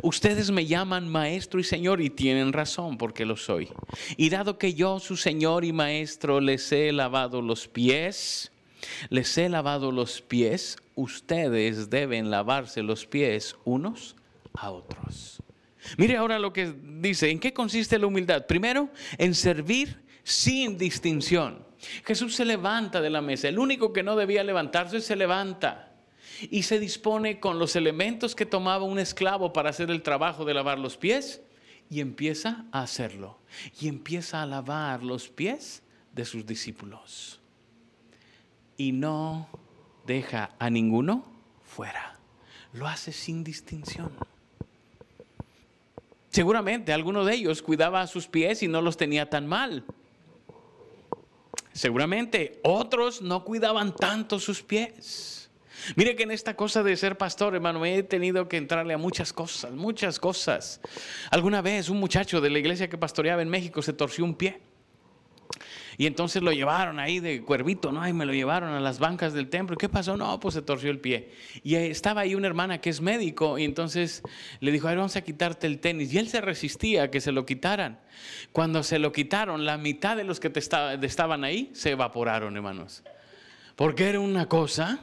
Ustedes 0.02 0.50
me 0.50 0.66
llaman 0.66 1.08
maestro 1.08 1.60
y 1.60 1.64
señor 1.64 2.02
y 2.02 2.10
tienen 2.10 2.54
razón 2.54 2.98
porque 2.98 3.26
lo 3.26 3.38
soy. 3.38 3.70
Y 4.18 4.30
dado 4.30 4.58
que 4.58 4.74
yo, 4.74 5.00
su 5.00 5.16
señor 5.16 5.64
y 5.64 5.74
maestro, 5.74 6.42
les 6.42 6.72
he 6.72 6.92
lavado 6.92 7.42
los 7.44 7.68
pies, 7.68 8.52
les 9.10 9.38
he 9.38 9.50
lavado 9.50 9.92
los 9.92 10.22
pies, 10.22 10.78
ustedes 10.96 11.90
deben 11.90 12.30
lavarse 12.30 12.84
los 12.84 13.06
pies 13.06 13.56
unos 13.64 14.16
a 14.54 14.72
otros. 14.72 15.42
Mire 15.98 16.18
ahora 16.18 16.40
lo 16.40 16.52
que 16.52 16.74
dice, 16.84 17.30
¿en 17.30 17.40
qué 17.40 17.54
consiste 17.54 18.00
la 18.00 18.08
humildad? 18.08 18.48
Primero, 18.48 18.90
en 19.18 19.36
servir 19.36 20.02
sin 20.24 20.78
distinción. 20.78 21.64
Jesús 22.06 22.36
se 22.36 22.46
levanta 22.46 23.02
de 23.02 23.10
la 23.10 23.22
mesa, 23.22 23.48
el 23.48 23.60
único 23.60 23.94
que 23.94 24.02
no 24.02 24.16
debía 24.16 24.44
levantarse 24.44 25.02
se 25.02 25.16
levanta 25.16 25.92
y 26.50 26.64
se 26.64 26.80
dispone 26.80 27.40
con 27.40 27.60
los 27.60 27.76
elementos 27.76 28.36
que 28.36 28.46
tomaba 28.46 28.84
un 28.84 29.00
esclavo 29.00 29.54
para 29.54 29.70
hacer 29.70 29.92
el 29.92 30.02
trabajo 30.02 30.44
de 30.46 30.54
lavar 30.54 30.80
los 30.80 30.98
pies 30.98 31.42
y 31.90 32.00
empieza 32.00 32.66
a 32.72 32.82
hacerlo 32.82 33.40
y 33.80 33.88
empieza 33.88 34.42
a 34.42 34.46
lavar 34.46 35.04
los 35.04 35.30
pies 35.30 35.84
de 36.14 36.26
sus 36.26 36.46
discípulos 36.46 37.40
y 38.78 38.92
no 38.92 39.48
deja 40.06 40.52
a 40.60 40.70
ninguno 40.70 41.26
fuera. 41.64 42.18
Lo 42.74 42.88
hace 42.88 43.12
sin 43.12 43.44
distinción. 43.44 44.12
Seguramente 46.30 46.92
alguno 46.92 47.24
de 47.24 47.36
ellos 47.36 47.62
cuidaba 47.62 48.06
sus 48.08 48.28
pies 48.28 48.62
y 48.62 48.68
no 48.68 48.82
los 48.82 48.98
tenía 48.98 49.30
tan 49.30 49.48
mal. 49.48 49.86
Seguramente 51.72 52.60
otros 52.64 53.22
no 53.22 53.44
cuidaban 53.46 53.96
tanto 53.96 54.40
sus 54.40 54.62
pies. 54.62 55.50
Mire 55.96 56.16
que 56.16 56.24
en 56.24 56.32
esta 56.32 56.56
cosa 56.56 56.84
de 56.84 56.96
ser 56.98 57.18
pastor, 57.18 57.54
hermano, 57.56 57.86
he 57.86 58.02
tenido 58.04 58.48
que 58.48 58.58
entrarle 58.58 58.94
a 58.94 58.98
muchas 58.98 59.32
cosas, 59.34 59.72
muchas 59.72 60.20
cosas. 60.20 60.82
Alguna 61.32 61.62
vez 61.62 61.90
un 61.90 62.00
muchacho 62.00 62.42
de 62.42 62.50
la 62.50 62.60
iglesia 62.60 62.90
que 62.90 62.98
pastoreaba 62.98 63.42
en 63.42 63.50
México 63.50 63.82
se 63.82 63.94
torció 63.94 64.26
un 64.26 64.36
pie. 64.36 64.62
Y 65.98 66.08
entonces 66.08 66.44
lo 66.44 66.52
llevaron 66.52 67.00
ahí 67.00 67.20
de 67.20 67.42
cuervito, 67.42 67.92
¿no? 67.92 68.08
Y 68.08 68.14
me 68.14 68.26
lo 68.26 68.34
llevaron 68.34 68.74
a 68.74 68.80
las 68.80 69.00
bancas 69.00 69.34
del 69.34 69.50
templo. 69.50 69.78
¿Qué 69.78 69.88
pasó? 69.88 70.18
No, 70.18 70.40
pues 70.40 70.54
se 70.54 70.62
torció 70.62 70.92
el 70.92 71.00
pie. 71.00 71.32
Y 71.64 71.76
estaba 71.76 72.22
ahí 72.22 72.36
una 72.36 72.48
hermana 72.48 72.82
que 72.82 72.90
es 72.90 73.02
médico 73.02 73.58
y 73.58 73.64
entonces 73.64 74.22
le 74.60 74.72
dijo, 74.72 74.88
a 74.88 74.96
vamos 74.96 75.16
a 75.16 75.22
quitarte 75.22 75.68
el 75.68 75.80
tenis. 75.80 76.14
Y 76.14 76.18
él 76.18 76.28
se 76.28 76.42
resistía 76.42 77.04
a 77.04 77.12
que 77.12 77.22
se 77.22 77.32
lo 77.32 77.46
quitaran. 77.46 78.00
Cuando 78.52 78.84
se 78.84 79.00
lo 79.00 79.12
quitaron, 79.12 79.66
la 79.66 79.78
mitad 79.78 80.18
de 80.18 80.24
los 80.24 80.40
que 80.40 80.52
estaban 80.56 81.44
ahí 81.44 81.70
se 81.74 81.92
evaporaron, 81.92 82.56
hermanos. 82.56 83.04
Porque 83.76 84.10
era 84.10 84.20
una 84.20 84.48
cosa... 84.48 85.00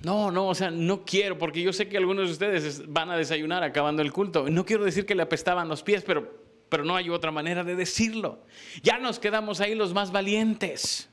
No, 0.00 0.30
no, 0.30 0.46
o 0.46 0.54
sea, 0.54 0.70
no 0.70 1.04
quiero, 1.04 1.38
porque 1.38 1.60
yo 1.60 1.72
sé 1.72 1.88
que 1.88 1.96
algunos 1.96 2.26
de 2.26 2.32
ustedes 2.32 2.84
van 2.86 3.10
a 3.10 3.16
desayunar 3.16 3.64
acabando 3.64 4.00
el 4.00 4.12
culto. 4.12 4.48
No 4.48 4.64
quiero 4.64 4.84
decir 4.84 5.04
que 5.04 5.16
le 5.16 5.22
apestaban 5.22 5.68
los 5.68 5.82
pies, 5.82 6.04
pero 6.06 6.47
pero 6.68 6.84
no 6.84 6.96
hay 6.96 7.10
otra 7.10 7.30
manera 7.30 7.64
de 7.64 7.76
decirlo. 7.76 8.44
Ya 8.82 8.98
nos 8.98 9.18
quedamos 9.18 9.60
ahí 9.60 9.74
los 9.74 9.94
más 9.94 10.12
valientes. 10.12 11.08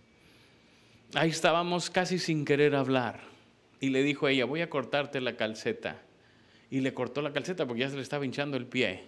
Ahí 1.14 1.30
estábamos 1.30 1.90
casi 1.90 2.20
sin 2.20 2.46
querer 2.46 2.76
hablar. 2.76 3.22
Y 3.80 3.90
le 3.90 4.04
dijo 4.04 4.26
a 4.26 4.32
ella, 4.32 4.46
voy 4.46 4.62
a 4.62 4.70
cortarte 4.70 5.22
la 5.22 5.38
calceta. 5.38 6.02
Y 6.70 6.82
le 6.82 6.94
cortó 6.94 7.22
la 7.22 7.32
calceta 7.32 7.66
porque 7.66 7.82
ya 7.82 7.90
se 7.90 7.96
le 7.96 8.02
estaba 8.02 8.26
hinchando 8.26 8.58
el 8.58 8.66
pie. 8.66 9.04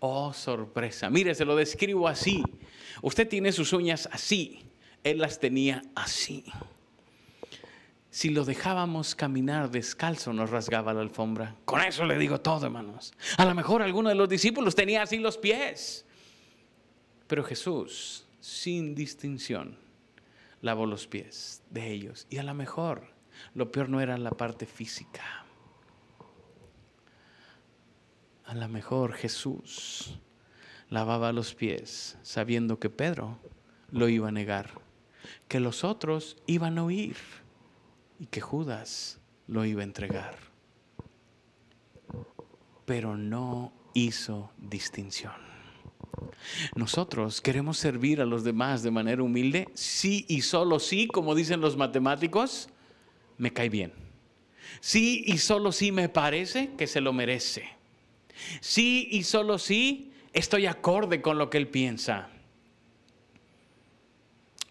Oh, 0.00 0.32
sorpresa. 0.32 1.08
Mire, 1.08 1.34
se 1.34 1.44
lo 1.44 1.56
describo 1.56 2.08
así. 2.08 2.42
Usted 3.00 3.28
tiene 3.28 3.52
sus 3.52 3.72
uñas 3.72 4.08
así. 4.12 4.60
Él 5.02 5.18
las 5.18 5.38
tenía 5.38 5.82
así. 5.94 6.44
Si 8.14 8.30
lo 8.30 8.44
dejábamos 8.44 9.16
caminar 9.16 9.72
descalzo, 9.72 10.32
nos 10.32 10.48
rasgaba 10.48 10.94
la 10.94 11.00
alfombra. 11.00 11.56
Con 11.64 11.80
eso 11.80 12.04
le 12.04 12.16
digo 12.16 12.40
todo, 12.40 12.66
hermanos. 12.66 13.12
A 13.38 13.44
lo 13.44 13.56
mejor 13.56 13.82
alguno 13.82 14.08
de 14.08 14.14
los 14.14 14.28
discípulos 14.28 14.76
tenía 14.76 15.02
así 15.02 15.18
los 15.18 15.36
pies. 15.36 16.06
Pero 17.26 17.42
Jesús, 17.42 18.24
sin 18.38 18.94
distinción, 18.94 19.76
lavó 20.60 20.86
los 20.86 21.08
pies 21.08 21.64
de 21.70 21.90
ellos. 21.90 22.28
Y 22.30 22.38
a 22.38 22.44
lo 22.44 22.54
mejor 22.54 23.08
lo 23.52 23.72
peor 23.72 23.88
no 23.88 24.00
era 24.00 24.16
la 24.16 24.30
parte 24.30 24.64
física. 24.64 25.44
A 28.44 28.54
lo 28.54 28.68
mejor 28.68 29.14
Jesús 29.14 30.20
lavaba 30.88 31.32
los 31.32 31.52
pies 31.56 32.16
sabiendo 32.22 32.78
que 32.78 32.90
Pedro 32.90 33.40
lo 33.90 34.08
iba 34.08 34.28
a 34.28 34.32
negar, 34.32 34.70
que 35.48 35.58
los 35.58 35.82
otros 35.82 36.36
iban 36.46 36.78
a 36.78 36.84
huir 36.84 37.16
y 38.18 38.26
que 38.26 38.40
Judas 38.40 39.18
lo 39.46 39.64
iba 39.64 39.80
a 39.80 39.84
entregar. 39.84 40.36
Pero 42.84 43.16
no 43.16 43.72
hizo 43.94 44.50
distinción. 44.58 45.32
Nosotros 46.76 47.40
queremos 47.40 47.78
servir 47.78 48.20
a 48.20 48.26
los 48.26 48.44
demás 48.44 48.82
de 48.82 48.90
manera 48.90 49.22
humilde, 49.22 49.68
sí 49.74 50.24
y 50.28 50.42
solo 50.42 50.78
sí, 50.78 51.08
como 51.08 51.34
dicen 51.34 51.60
los 51.60 51.76
matemáticos, 51.76 52.68
me 53.38 53.52
cae 53.52 53.68
bien. 53.68 53.92
Sí 54.80 55.24
y 55.26 55.38
solo 55.38 55.72
sí 55.72 55.92
me 55.92 56.08
parece 56.08 56.70
que 56.76 56.86
se 56.86 57.00
lo 57.00 57.12
merece. 57.12 57.68
Sí 58.60 59.08
y 59.10 59.22
solo 59.22 59.58
sí 59.58 60.12
estoy 60.32 60.66
acorde 60.66 61.22
con 61.22 61.38
lo 61.38 61.50
que 61.50 61.58
él 61.58 61.68
piensa. 61.68 62.28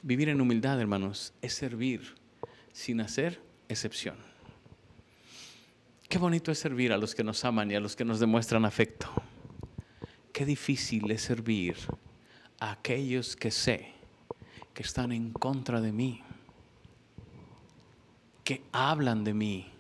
Vivir 0.02 0.30
en 0.30 0.42
humildad, 0.42 0.80
hermanos, 0.80 1.34
es 1.42 1.54
servir 1.54 2.16
sin 2.74 3.00
hacer 3.00 3.40
excepción. 3.70 4.18
Qué 6.10 6.18
bonito 6.18 6.52
es 6.52 6.60
servir 6.60 6.92
a 6.92 6.98
los 6.98 7.16
que 7.16 7.24
nos 7.24 7.46
aman 7.46 7.72
y 7.72 7.76
a 7.76 7.80
los 7.80 7.96
que 7.96 8.04
nos 8.04 8.20
demuestran 8.20 8.66
afecto. 8.66 9.08
Qué 10.34 10.46
difícil 10.46 11.10
es 11.12 11.22
servir 11.22 11.78
a 12.60 12.72
aquellos 12.72 13.36
que 13.36 13.52
sé 13.52 13.94
que 14.74 14.84
están 14.84 15.12
en 15.12 15.32
contra 15.32 15.80
de 15.80 15.92
mí, 15.92 16.22
que 18.44 18.64
hablan 18.72 19.24
de 19.24 19.34
mí, 19.34 19.72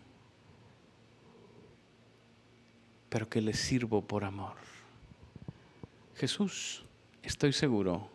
pero 3.09 3.27
que 3.27 3.41
les 3.41 3.59
sirvo 3.59 4.01
por 4.07 4.23
amor. 4.23 4.55
Jesús, 6.15 6.83
estoy 7.23 7.53
seguro, 7.53 8.09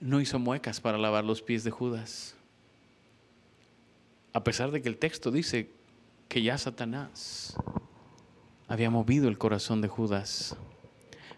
no 0.00 0.20
hizo 0.20 0.38
muecas 0.38 0.80
para 0.80 0.96
lavar 0.96 1.24
los 1.24 1.42
pies 1.42 1.64
de 1.64 1.70
Judas 1.70 2.34
a 4.34 4.44
pesar 4.44 4.70
de 4.70 4.82
que 4.82 4.90
el 4.90 4.98
texto 4.98 5.30
dice 5.30 5.70
que 6.28 6.42
ya 6.42 6.58
Satanás 6.58 7.56
había 8.68 8.90
movido 8.90 9.28
el 9.28 9.38
corazón 9.38 9.80
de 9.80 9.88
Judas, 9.88 10.56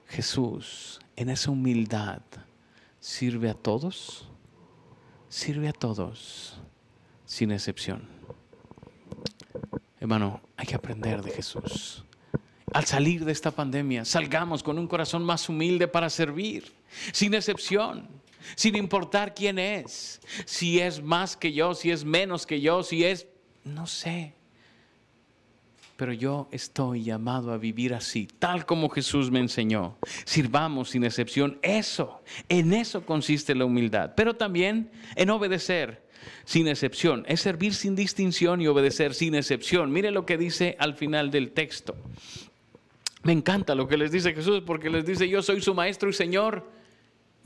Jesús 0.09 0.99
en 1.15 1.31
esa 1.31 1.53
humildad 1.53 2.23
sirve 2.99 3.49
a 3.49 3.55
todos 3.55 4.29
sirve 5.29 5.69
a 5.69 5.73
todos, 5.73 6.57
sin 7.27 7.51
excepción. 7.53 8.09
Hermano, 10.01 10.41
hay 10.57 10.67
que 10.67 10.75
aprender 10.75 11.23
de 11.23 11.31
Jesús. 11.31 12.05
Al 12.73 12.85
salir 12.85 13.25
de 13.25 13.33
esta 13.33 13.51
pandemia, 13.51 14.05
salgamos 14.05 14.63
con 14.63 14.79
un 14.79 14.89
corazón 14.89 15.25
más 15.25 15.49
humilde 15.49 15.89
para 15.89 16.11
servir, 16.11 16.73
sin 17.13 17.35
excepción, 17.35 18.09
sin 18.55 18.77
importar 18.77 19.35
quién 19.35 19.59
es, 19.59 20.21
si 20.45 20.81
es 20.81 21.03
más 21.03 21.37
que 21.37 21.53
yo, 21.53 21.75
si 21.75 21.91
es 21.91 22.05
menos 22.05 22.47
que 22.47 22.61
yo, 22.61 22.83
si 22.83 23.05
es, 23.05 23.27
no 23.65 23.87
sé. 23.87 24.35
Pero 25.97 26.13
yo 26.13 26.47
estoy 26.53 27.05
llamado 27.05 27.53
a 27.53 27.57
vivir 27.57 27.95
así, 27.95 28.29
tal 28.39 28.67
como 28.67 28.91
Jesús 28.91 29.31
me 29.31 29.41
enseñó. 29.41 29.97
Sirvamos 30.27 30.91
sin 30.91 31.05
excepción. 31.05 31.59
Eso, 31.63 32.23
en 32.51 32.75
eso 32.75 33.07
consiste 33.07 33.55
la 33.55 33.65
humildad. 33.65 34.13
Pero 34.15 34.37
también 34.37 34.91
en 35.15 35.31
obedecer 35.31 36.07
sin 36.45 36.69
excepción. 36.69 37.25
Es 37.27 37.41
servir 37.41 37.73
sin 37.73 37.97
distinción 37.97 38.61
y 38.61 38.67
obedecer 38.67 39.15
sin 39.15 39.35
excepción. 39.35 39.91
Mire 39.91 40.11
lo 40.11 40.27
que 40.27 40.37
dice 40.37 40.77
al 40.79 40.95
final 40.95 41.31
del 41.31 41.53
texto. 41.53 41.97
Me 43.23 43.33
encanta 43.33 43.75
lo 43.75 43.89
que 43.89 43.97
les 43.97 44.13
dice 44.13 44.35
Jesús 44.35 44.63
porque 44.65 44.91
les 44.91 45.07
dice, 45.07 45.29
yo 45.29 45.43
soy 45.43 45.63
su 45.63 45.75
maestro 45.75 46.11
y 46.11 46.13
Señor. 46.13 46.71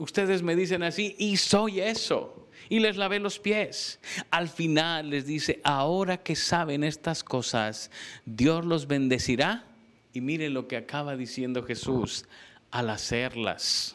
Ustedes 0.01 0.41
me 0.41 0.55
dicen 0.55 0.81
así 0.81 1.15
y 1.19 1.37
soy 1.37 1.79
eso. 1.79 2.47
Y 2.69 2.79
les 2.79 2.97
lavé 2.97 3.19
los 3.19 3.37
pies. 3.37 3.99
Al 4.31 4.49
final 4.49 5.11
les 5.11 5.27
dice, 5.27 5.61
ahora 5.63 6.17
que 6.17 6.35
saben 6.35 6.83
estas 6.83 7.23
cosas, 7.23 7.91
Dios 8.25 8.65
los 8.65 8.87
bendecirá. 8.87 9.63
Y 10.11 10.21
miren 10.21 10.55
lo 10.55 10.67
que 10.67 10.75
acaba 10.75 11.15
diciendo 11.15 11.61
Jesús 11.61 12.25
al 12.71 12.89
hacerlas. 12.89 13.93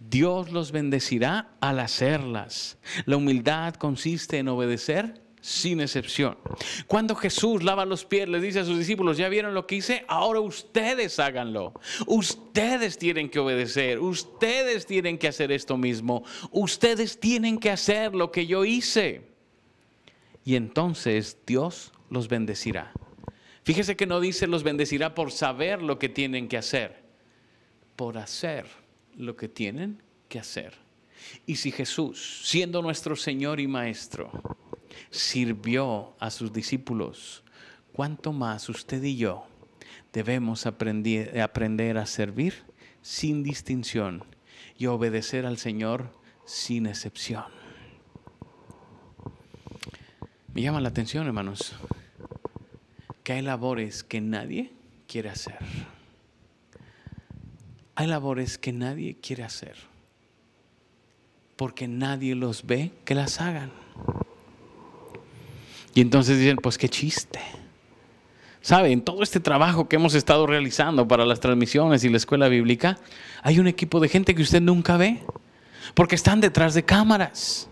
Dios 0.00 0.50
los 0.50 0.72
bendecirá 0.72 1.50
al 1.60 1.78
hacerlas. 1.78 2.76
La 3.06 3.18
humildad 3.18 3.74
consiste 3.74 4.38
en 4.38 4.48
obedecer 4.48 5.22
sin 5.42 5.80
excepción. 5.80 6.38
Cuando 6.86 7.16
Jesús 7.16 7.64
lava 7.64 7.84
los 7.84 8.04
pies, 8.04 8.28
le 8.28 8.40
dice 8.40 8.60
a 8.60 8.64
sus 8.64 8.78
discípulos, 8.78 9.18
ya 9.18 9.28
vieron 9.28 9.54
lo 9.54 9.66
que 9.66 9.74
hice, 9.74 10.04
ahora 10.06 10.40
ustedes 10.40 11.18
háganlo. 11.18 11.74
Ustedes 12.06 12.96
tienen 12.96 13.28
que 13.28 13.40
obedecer, 13.40 13.98
ustedes 13.98 14.86
tienen 14.86 15.18
que 15.18 15.28
hacer 15.28 15.50
esto 15.50 15.76
mismo, 15.76 16.24
ustedes 16.52 17.18
tienen 17.18 17.58
que 17.58 17.70
hacer 17.70 18.14
lo 18.14 18.30
que 18.30 18.46
yo 18.46 18.64
hice. 18.64 19.22
Y 20.44 20.54
entonces 20.54 21.36
Dios 21.44 21.92
los 22.08 22.28
bendecirá. 22.28 22.92
Fíjese 23.64 23.96
que 23.96 24.06
no 24.06 24.20
dice 24.20 24.46
los 24.46 24.62
bendecirá 24.62 25.14
por 25.14 25.32
saber 25.32 25.82
lo 25.82 25.98
que 25.98 26.08
tienen 26.08 26.48
que 26.48 26.56
hacer, 26.56 27.02
por 27.96 28.16
hacer 28.16 28.66
lo 29.16 29.36
que 29.36 29.48
tienen 29.48 30.00
que 30.28 30.38
hacer. 30.38 30.74
Y 31.46 31.56
si 31.56 31.72
Jesús, 31.72 32.42
siendo 32.44 32.80
nuestro 32.80 33.16
Señor 33.16 33.58
y 33.58 33.66
Maestro, 33.66 34.30
sirvió 35.10 36.14
a 36.18 36.30
sus 36.30 36.52
discípulos, 36.52 37.42
¿cuánto 37.92 38.32
más 38.32 38.68
usted 38.68 39.02
y 39.02 39.16
yo 39.16 39.46
debemos 40.12 40.66
aprender, 40.66 41.40
aprender 41.40 41.98
a 41.98 42.06
servir 42.06 42.54
sin 43.02 43.42
distinción 43.42 44.24
y 44.78 44.86
obedecer 44.86 45.46
al 45.46 45.58
Señor 45.58 46.10
sin 46.44 46.86
excepción? 46.86 47.44
Me 50.54 50.62
llama 50.62 50.80
la 50.80 50.90
atención, 50.90 51.26
hermanos, 51.26 51.74
que 53.24 53.32
hay 53.32 53.42
labores 53.42 54.04
que 54.04 54.20
nadie 54.20 54.72
quiere 55.08 55.30
hacer. 55.30 55.58
Hay 57.94 58.06
labores 58.06 58.58
que 58.58 58.72
nadie 58.72 59.16
quiere 59.20 59.44
hacer 59.44 59.92
porque 61.62 61.86
nadie 61.86 62.34
los 62.34 62.66
ve 62.66 62.90
que 63.04 63.14
las 63.14 63.40
hagan. 63.40 63.70
Y 65.94 66.00
entonces 66.00 66.38
dicen, 66.38 66.56
pues 66.56 66.78
qué 66.78 66.88
chiste. 66.88 67.40
¿Saben? 68.60 69.02
Todo 69.02 69.22
este 69.22 69.40
trabajo 69.40 69.88
que 69.88 69.96
hemos 69.96 70.14
estado 70.14 70.46
realizando 70.46 71.08
para 71.08 71.26
las 71.26 71.40
transmisiones 71.40 72.04
y 72.04 72.08
la 72.08 72.16
escuela 72.16 72.48
bíblica, 72.48 72.98
hay 73.42 73.58
un 73.58 73.66
equipo 73.66 73.98
de 73.98 74.08
gente 74.08 74.34
que 74.34 74.42
usted 74.42 74.62
nunca 74.62 74.96
ve, 74.96 75.20
porque 75.94 76.14
están 76.14 76.40
detrás 76.40 76.74
de 76.74 76.84
cámaras. 76.84 77.68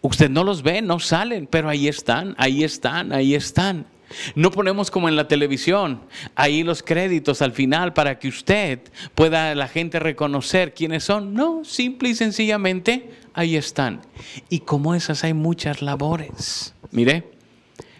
Usted 0.00 0.30
no 0.30 0.42
los 0.42 0.62
ve, 0.62 0.80
no 0.80 0.98
salen, 1.00 1.46
pero 1.46 1.68
ahí 1.68 1.86
están, 1.86 2.34
ahí 2.38 2.64
están, 2.64 3.12
ahí 3.12 3.34
están. 3.34 3.86
No 4.34 4.50
ponemos 4.50 4.90
como 4.90 5.08
en 5.08 5.16
la 5.16 5.28
televisión, 5.28 6.00
ahí 6.34 6.62
los 6.62 6.82
créditos 6.82 7.42
al 7.42 7.52
final 7.52 7.92
para 7.92 8.18
que 8.18 8.28
usted 8.28 8.80
pueda 9.14 9.54
la 9.54 9.68
gente 9.68 9.98
reconocer 9.98 10.74
quiénes 10.74 11.04
son. 11.04 11.34
No, 11.34 11.64
simple 11.64 12.10
y 12.10 12.14
sencillamente 12.14 13.10
ahí 13.36 13.54
están. 13.54 14.00
Y 14.48 14.60
como 14.60 14.96
esas 14.96 15.22
hay 15.22 15.34
muchas 15.34 15.82
labores. 15.82 16.74
Mire, 16.90 17.30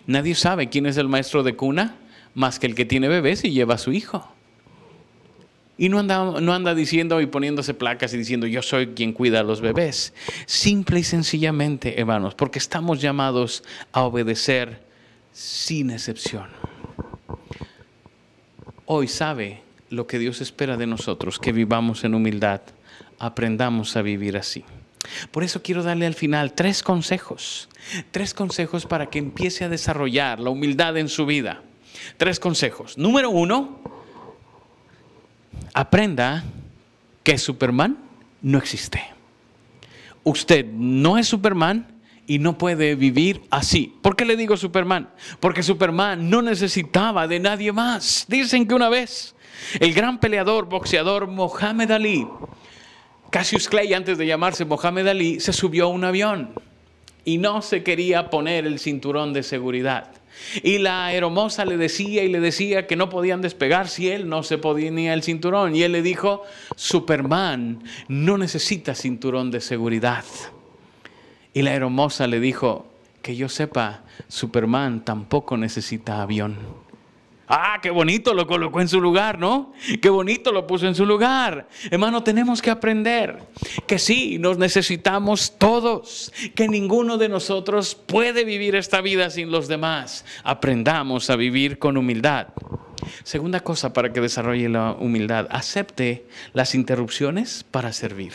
nadie 0.06 0.34
sabe 0.34 0.68
quién 0.68 0.86
es 0.86 0.96
el 0.96 1.08
maestro 1.08 1.44
de 1.44 1.54
cuna 1.54 1.94
más 2.34 2.58
que 2.58 2.66
el 2.66 2.74
que 2.74 2.84
tiene 2.84 3.06
bebés 3.08 3.44
y 3.44 3.52
lleva 3.52 3.74
a 3.74 3.78
su 3.78 3.92
hijo. 3.92 4.32
Y 5.78 5.90
no 5.90 5.98
anda, 5.98 6.40
no 6.40 6.54
anda 6.54 6.74
diciendo 6.74 7.20
y 7.20 7.26
poniéndose 7.26 7.74
placas 7.74 8.14
y 8.14 8.16
diciendo 8.16 8.46
yo 8.46 8.62
soy 8.62 8.88
quien 8.88 9.12
cuida 9.12 9.40
a 9.40 9.42
los 9.42 9.60
bebés. 9.60 10.14
Simple 10.46 11.00
y 11.00 11.04
sencillamente, 11.04 12.00
hermanos, 12.00 12.34
porque 12.34 12.58
estamos 12.58 13.00
llamados 13.00 13.62
a 13.92 14.02
obedecer 14.02 14.82
sin 15.32 15.90
excepción. 15.90 16.48
Hoy 18.86 19.06
sabe 19.08 19.62
lo 19.90 20.06
que 20.06 20.18
Dios 20.18 20.40
espera 20.40 20.78
de 20.78 20.86
nosotros, 20.86 21.38
que 21.38 21.52
vivamos 21.52 22.04
en 22.04 22.14
humildad, 22.14 22.62
aprendamos 23.18 23.96
a 23.96 24.02
vivir 24.02 24.36
así. 24.38 24.64
Por 25.30 25.44
eso 25.44 25.62
quiero 25.62 25.82
darle 25.82 26.06
al 26.06 26.14
final 26.14 26.52
tres 26.54 26.82
consejos, 26.82 27.68
tres 28.10 28.34
consejos 28.34 28.86
para 28.86 29.06
que 29.06 29.18
empiece 29.18 29.64
a 29.64 29.68
desarrollar 29.68 30.40
la 30.40 30.50
humildad 30.50 30.96
en 30.96 31.08
su 31.08 31.26
vida. 31.26 31.62
Tres 32.16 32.40
consejos. 32.40 32.98
Número 32.98 33.30
uno, 33.30 33.80
aprenda 35.72 36.44
que 37.22 37.38
Superman 37.38 37.98
no 38.42 38.58
existe. 38.58 39.02
Usted 40.24 40.66
no 40.66 41.18
es 41.18 41.28
Superman, 41.28 41.96
y 42.26 42.38
no 42.38 42.58
puede 42.58 42.94
vivir 42.94 43.42
así. 43.50 43.94
¿Por 44.02 44.16
qué 44.16 44.24
le 44.24 44.36
digo 44.36 44.56
Superman? 44.56 45.10
Porque 45.40 45.62
Superman 45.62 46.28
no 46.28 46.42
necesitaba 46.42 47.28
de 47.28 47.40
nadie 47.40 47.72
más. 47.72 48.26
Dicen 48.28 48.66
que 48.66 48.74
una 48.74 48.88
vez 48.88 49.34
el 49.78 49.94
gran 49.94 50.18
peleador, 50.18 50.66
boxeador 50.66 51.28
Mohamed 51.28 51.90
Ali, 51.90 52.26
Cassius 53.30 53.68
Clay, 53.68 53.92
antes 53.94 54.18
de 54.18 54.26
llamarse 54.26 54.64
Mohamed 54.64 55.08
Ali, 55.08 55.40
se 55.40 55.52
subió 55.52 55.86
a 55.86 55.88
un 55.88 56.04
avión 56.04 56.50
y 57.24 57.38
no 57.38 57.60
se 57.62 57.82
quería 57.82 58.30
poner 58.30 58.66
el 58.66 58.78
cinturón 58.78 59.32
de 59.32 59.42
seguridad. 59.42 60.10
Y 60.62 60.78
la 60.78 61.12
hermosa 61.12 61.64
le 61.64 61.76
decía 61.76 62.22
y 62.22 62.28
le 62.28 62.40
decía 62.40 62.86
que 62.86 62.96
no 62.96 63.08
podían 63.08 63.42
despegar 63.42 63.88
si 63.88 64.10
él 64.10 64.28
no 64.28 64.42
se 64.42 64.58
ponía 64.58 65.14
el 65.14 65.22
cinturón. 65.22 65.74
Y 65.74 65.82
él 65.82 65.92
le 65.92 66.02
dijo, 66.02 66.42
Superman 66.76 67.82
no 68.08 68.38
necesita 68.38 68.94
cinturón 68.94 69.50
de 69.50 69.60
seguridad. 69.60 70.24
Y 71.52 71.62
la 71.62 71.74
hermosa 71.74 72.26
le 72.26 72.38
dijo, 72.38 72.86
que 73.22 73.34
yo 73.34 73.48
sepa, 73.48 74.04
Superman 74.28 75.04
tampoco 75.04 75.56
necesita 75.56 76.22
avión. 76.22 76.58
Ah, 77.48 77.78
qué 77.80 77.90
bonito 77.90 78.34
lo 78.34 78.46
colocó 78.46 78.80
en 78.80 78.88
su 78.88 79.00
lugar, 79.00 79.38
¿no? 79.38 79.72
Qué 80.02 80.08
bonito 80.08 80.50
lo 80.50 80.66
puso 80.66 80.86
en 80.86 80.94
su 80.94 81.06
lugar. 81.06 81.68
Hermano, 81.90 82.24
tenemos 82.24 82.60
que 82.60 82.70
aprender 82.70 83.38
que 83.86 83.98
sí, 83.98 84.38
nos 84.38 84.58
necesitamos 84.58 85.56
todos, 85.58 86.32
que 86.54 86.68
ninguno 86.68 87.18
de 87.18 87.28
nosotros 87.28 87.94
puede 87.94 88.44
vivir 88.44 88.74
esta 88.74 89.00
vida 89.00 89.30
sin 89.30 89.50
los 89.50 89.68
demás. 89.68 90.24
Aprendamos 90.42 91.30
a 91.30 91.36
vivir 91.36 91.78
con 91.78 91.96
humildad. 91.96 92.48
Segunda 93.22 93.60
cosa 93.60 93.92
para 93.92 94.12
que 94.12 94.20
desarrolle 94.20 94.68
la 94.68 94.92
humildad, 94.92 95.46
acepte 95.50 96.26
las 96.52 96.74
interrupciones 96.74 97.64
para 97.70 97.92
servir. 97.92 98.32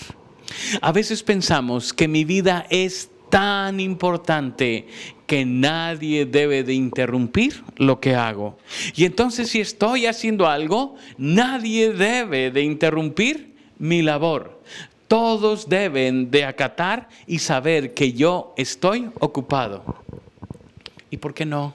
A 0.81 0.91
veces 0.91 1.23
pensamos 1.23 1.93
que 1.93 2.07
mi 2.07 2.23
vida 2.23 2.65
es 2.69 3.09
tan 3.29 3.79
importante 3.79 4.87
que 5.31 5.45
nadie 5.45 6.25
debe 6.25 6.61
de 6.65 6.73
interrumpir 6.73 7.63
lo 7.77 8.01
que 8.01 8.15
hago. 8.15 8.57
Y 8.93 9.05
entonces 9.05 9.47
si 9.47 9.61
estoy 9.61 10.05
haciendo 10.05 10.45
algo, 10.45 10.97
nadie 11.17 11.93
debe 11.93 12.51
de 12.51 12.63
interrumpir 12.63 13.55
mi 13.79 14.01
labor. 14.01 14.61
Todos 15.07 15.69
deben 15.69 16.31
de 16.31 16.43
acatar 16.43 17.07
y 17.27 17.39
saber 17.39 17.93
que 17.93 18.11
yo 18.11 18.53
estoy 18.57 19.09
ocupado. 19.21 20.03
¿Y 21.09 21.15
por 21.15 21.33
qué 21.33 21.45
no 21.45 21.71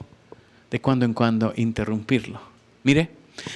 de 0.69 0.79
cuando 0.79 1.05
en 1.05 1.15
cuando 1.15 1.51
interrumpirlo? 1.55 2.39
Mire, 2.83 3.09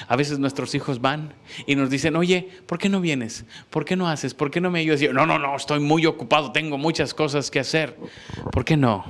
a 0.08 0.16
veces 0.16 0.40
nuestros 0.40 0.74
hijos 0.74 1.00
van 1.00 1.32
y 1.68 1.76
nos 1.76 1.92
dicen, 1.92 2.16
oye, 2.16 2.50
¿por 2.66 2.80
qué 2.80 2.90
no 2.90 3.02
vienes? 3.02 3.46
¿Por 3.70 3.86
qué 3.86 3.96
no 3.96 4.10
haces? 4.10 4.34
¿Por 4.34 4.50
qué 4.50 4.62
no 4.62 4.72
me 4.72 4.80
ayudas? 4.80 5.00
no, 5.14 5.28
no, 5.28 5.38
no, 5.38 5.56
estoy 5.56 5.80
muy 5.80 6.08
ocupado, 6.08 6.52
tengo 6.52 6.80
muchas 6.80 7.14
cosas 7.14 7.52
que 7.52 7.60
hacer. 7.60 7.96
¿Por 8.52 8.66
qué 8.66 8.76
no? 8.76 9.06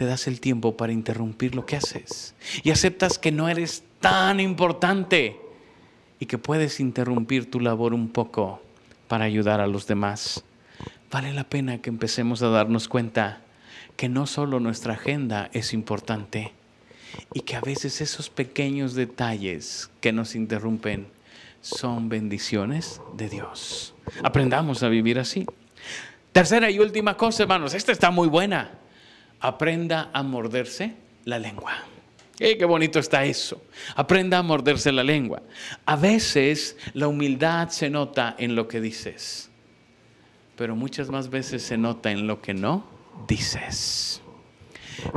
Te 0.00 0.06
das 0.06 0.26
el 0.28 0.40
tiempo 0.40 0.78
para 0.78 0.94
interrumpir 0.94 1.54
lo 1.54 1.66
que 1.66 1.76
haces 1.76 2.34
y 2.62 2.70
aceptas 2.70 3.18
que 3.18 3.32
no 3.32 3.50
eres 3.50 3.84
tan 4.00 4.40
importante 4.40 5.36
y 6.18 6.24
que 6.24 6.38
puedes 6.38 6.80
interrumpir 6.80 7.50
tu 7.50 7.60
labor 7.60 7.92
un 7.92 8.08
poco 8.08 8.62
para 9.08 9.26
ayudar 9.26 9.60
a 9.60 9.66
los 9.66 9.86
demás. 9.86 10.42
vale 11.10 11.34
la 11.34 11.44
pena 11.44 11.82
que 11.82 11.90
empecemos 11.90 12.40
a 12.40 12.48
darnos 12.48 12.88
cuenta 12.88 13.42
que 13.98 14.08
no 14.08 14.26
solo 14.26 14.58
nuestra 14.58 14.94
agenda 14.94 15.50
es 15.52 15.74
importante 15.74 16.54
y 17.34 17.40
que 17.40 17.56
a 17.56 17.60
veces 17.60 18.00
esos 18.00 18.30
pequeños 18.30 18.94
detalles 18.94 19.90
que 20.00 20.12
nos 20.12 20.34
interrumpen 20.34 21.08
son 21.60 22.08
bendiciones 22.08 23.02
de 23.18 23.28
Dios. 23.28 23.92
Aprendamos 24.22 24.82
a 24.82 24.88
vivir 24.88 25.18
así. 25.18 25.44
Tercera 26.32 26.70
y 26.70 26.78
última 26.78 27.18
cosa, 27.18 27.42
hermanos, 27.42 27.74
esta 27.74 27.92
está 27.92 28.10
muy 28.10 28.28
buena. 28.28 28.79
Aprenda 29.40 30.10
a 30.12 30.22
morderse 30.22 30.94
la 31.24 31.38
lengua. 31.38 31.72
qué 32.38 32.64
bonito 32.64 32.98
está 32.98 33.24
eso. 33.24 33.62
Aprenda 33.96 34.38
a 34.38 34.42
morderse 34.42 34.92
la 34.92 35.02
lengua. 35.02 35.42
A 35.86 35.96
veces 35.96 36.76
la 36.94 37.08
humildad 37.08 37.68
se 37.68 37.90
nota 37.90 38.34
en 38.38 38.54
lo 38.54 38.68
que 38.68 38.80
dices, 38.80 39.50
pero 40.56 40.76
muchas 40.76 41.08
más 41.08 41.30
veces 41.30 41.62
se 41.62 41.76
nota 41.76 42.10
en 42.10 42.26
lo 42.26 42.40
que 42.42 42.54
no 42.54 42.84
dices. 43.26 44.20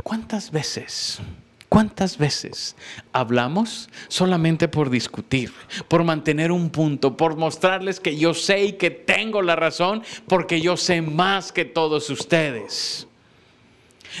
¿Cuántas 0.02 0.50
veces? 0.50 1.20
¿Cuántas 1.68 2.18
veces 2.18 2.76
hablamos 3.12 3.90
solamente 4.06 4.68
por 4.68 4.90
discutir, 4.90 5.52
por 5.88 6.04
mantener 6.04 6.52
un 6.52 6.70
punto, 6.70 7.16
por 7.16 7.36
mostrarles 7.36 7.98
que 7.98 8.16
yo 8.16 8.32
sé 8.32 8.64
y 8.66 8.72
que 8.74 8.90
tengo 8.90 9.42
la 9.42 9.56
razón, 9.56 10.04
porque 10.28 10.60
yo 10.60 10.76
sé 10.76 11.02
más 11.02 11.50
que 11.50 11.64
todos 11.64 12.08
ustedes? 12.10 13.08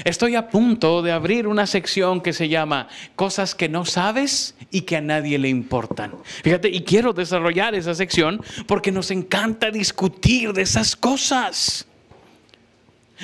Estoy 0.02 0.34
a 0.34 0.48
punto 0.48 1.02
de 1.02 1.12
abrir 1.12 1.46
una 1.46 1.66
sección 1.66 2.20
que 2.20 2.32
se 2.32 2.48
llama 2.48 2.88
Cosas 3.14 3.54
que 3.54 3.68
no 3.68 3.84
sabes 3.84 4.56
y 4.70 4.82
que 4.82 4.96
a 4.96 5.00
nadie 5.00 5.38
le 5.38 5.48
importan. 5.48 6.14
Fíjate, 6.42 6.68
y 6.68 6.82
quiero 6.82 7.12
desarrollar 7.12 7.74
esa 7.74 7.94
sección 7.94 8.42
porque 8.66 8.90
nos 8.90 9.10
encanta 9.12 9.70
discutir 9.70 10.52
de 10.52 10.62
esas 10.62 10.96
cosas. 10.96 11.86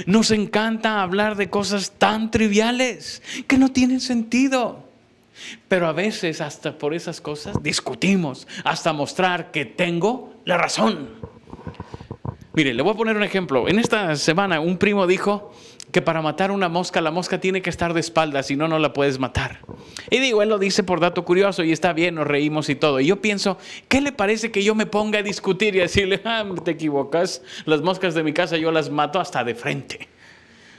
Nos 0.07 0.31
encanta 0.31 1.03
hablar 1.03 1.37
de 1.37 1.51
cosas 1.51 1.93
tan 1.99 2.31
triviales 2.31 3.23
que 3.49 3.59
no 3.59 3.73
tienen 3.73 4.01
sentido. 4.01 4.89
Pero 5.69 5.87
a 5.87 5.93
veces 5.93 6.41
hasta 6.41 6.77
por 6.77 6.95
esas 6.95 7.21
cosas 7.21 7.57
discutimos, 7.63 8.47
hasta 8.63 8.93
mostrar 8.93 9.51
que 9.51 9.65
tengo 9.65 10.35
la 10.45 10.59
razón. 10.59 11.09
Mire, 12.53 12.75
le 12.75 12.83
voy 12.83 12.93
a 12.93 12.97
poner 12.97 13.17
un 13.17 13.23
ejemplo. 13.23 13.69
En 13.69 13.79
esta 13.79 14.15
semana 14.17 14.61
un 14.61 14.77
primo 14.77 15.07
dijo, 15.07 15.53
que 15.93 16.03
para 16.03 16.23
matar 16.23 16.51
una 16.51 16.69
mosca, 16.69 17.01
la 17.01 17.11
mosca 17.11 17.41
tiene 17.41 17.63
que 17.63 17.71
estar 17.71 17.95
de 17.95 18.01
espaldas, 18.01 18.47
si 18.47 18.57
no, 18.57 18.69
no 18.69 18.79
la 18.79 18.93
puedes 18.93 19.19
matar. 19.19 19.61
Y 20.11 20.19
digo, 20.19 20.43
él 20.43 20.49
lo 20.49 20.59
dice 20.59 20.83
por 20.83 21.01
dato 21.01 21.25
curioso 21.25 21.65
y 21.65 21.73
está 21.73 21.93
bien, 21.93 22.15
nos 22.15 22.27
reímos 22.27 22.69
y 22.69 22.75
todo. 22.75 23.01
Y 23.01 23.07
yo 23.07 23.21
pienso, 23.21 23.59
¿qué 23.89 24.01
le 24.01 24.13
parece 24.13 24.51
que 24.51 24.63
yo 24.63 24.75
me 24.75 24.87
ponga 24.87 25.19
a 25.19 25.23
discutir 25.23 25.75
y 25.75 25.79
decirle, 25.79 26.21
ah, 26.25 26.45
te 26.65 26.73
equivocas, 26.73 27.43
las 27.65 27.83
moscas 27.83 28.15
de 28.15 28.23
mi 28.23 28.33
casa 28.33 28.57
yo 28.57 28.71
las 28.71 28.91
mato 28.91 29.21
hasta 29.21 29.43
de 29.45 29.55
frente? 29.55 30.09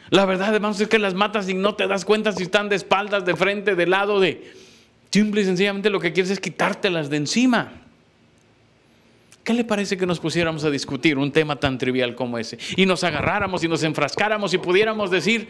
La 0.10 0.26
verdad, 0.26 0.50
además, 0.50 0.80
es 0.80 0.88
que 0.88 1.00
las 1.00 1.14
matas 1.14 1.48
y 1.50 1.54
no 1.54 1.76
te 1.76 1.88
das 1.88 2.04
cuenta 2.04 2.32
si 2.34 2.44
están 2.44 2.70
de 2.70 2.76
espaldas, 2.76 3.26
de 3.26 3.36
frente, 3.36 3.76
de 3.76 3.88
lado, 3.88 4.20
de... 4.20 4.54
Simple 5.10 5.42
y 5.42 5.46
sencillamente 5.46 5.90
lo 5.90 6.00
que 6.00 6.14
quieres 6.14 6.32
es 6.32 6.40
quitártelas 6.40 7.10
de 7.10 7.18
encima. 7.18 7.81
¿Qué 9.44 9.54
le 9.54 9.64
parece 9.64 9.98
que 9.98 10.06
nos 10.06 10.20
pusiéramos 10.20 10.64
a 10.64 10.70
discutir 10.70 11.18
un 11.18 11.32
tema 11.32 11.56
tan 11.56 11.78
trivial 11.78 12.14
como 12.16 12.38
ese? 12.38 12.60
Y 12.76 12.86
nos 12.86 13.04
agarráramos 13.04 13.64
y 13.64 13.68
nos 13.68 13.82
enfrascáramos 13.84 14.54
y 14.54 14.60
pudiéramos 14.60 15.10
decir, 15.10 15.48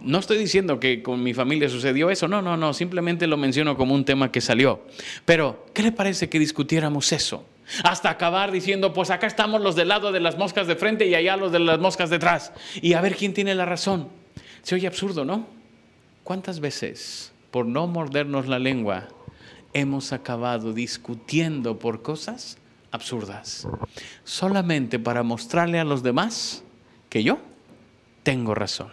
no 0.00 0.18
estoy 0.18 0.38
diciendo 0.38 0.80
que 0.80 1.02
con 1.02 1.22
mi 1.22 1.34
familia 1.34 1.68
sucedió 1.68 2.08
eso, 2.08 2.26
no, 2.26 2.40
no, 2.40 2.56
no, 2.56 2.72
simplemente 2.72 3.26
lo 3.26 3.36
menciono 3.36 3.76
como 3.76 3.94
un 3.94 4.06
tema 4.06 4.32
que 4.32 4.40
salió. 4.40 4.80
Pero, 5.26 5.66
¿qué 5.74 5.82
le 5.82 5.92
parece 5.92 6.30
que 6.30 6.38
discutiéramos 6.38 7.12
eso? 7.12 7.44
Hasta 7.84 8.08
acabar 8.08 8.50
diciendo, 8.50 8.94
pues 8.94 9.10
acá 9.10 9.26
estamos 9.26 9.60
los 9.60 9.76
del 9.76 9.88
lado 9.88 10.10
de 10.10 10.20
las 10.20 10.38
moscas 10.38 10.66
de 10.66 10.76
frente 10.76 11.06
y 11.06 11.14
allá 11.14 11.36
los 11.36 11.52
de 11.52 11.58
las 11.58 11.78
moscas 11.78 12.08
detrás. 12.08 12.52
Y 12.80 12.94
a 12.94 13.02
ver 13.02 13.14
quién 13.14 13.34
tiene 13.34 13.54
la 13.54 13.66
razón. 13.66 14.08
Se 14.62 14.74
oye 14.74 14.86
absurdo, 14.86 15.26
¿no? 15.26 15.46
¿Cuántas 16.24 16.60
veces, 16.60 17.32
por 17.50 17.66
no 17.66 17.86
mordernos 17.86 18.48
la 18.48 18.58
lengua, 18.58 19.08
hemos 19.74 20.12
acabado 20.12 20.72
discutiendo 20.72 21.78
por 21.78 22.00
cosas 22.02 22.57
absurdas, 22.90 23.66
solamente 24.24 24.98
para 24.98 25.22
mostrarle 25.22 25.78
a 25.78 25.84
los 25.84 26.02
demás 26.02 26.62
que 27.08 27.22
yo 27.22 27.38
tengo 28.22 28.54
razón. 28.54 28.90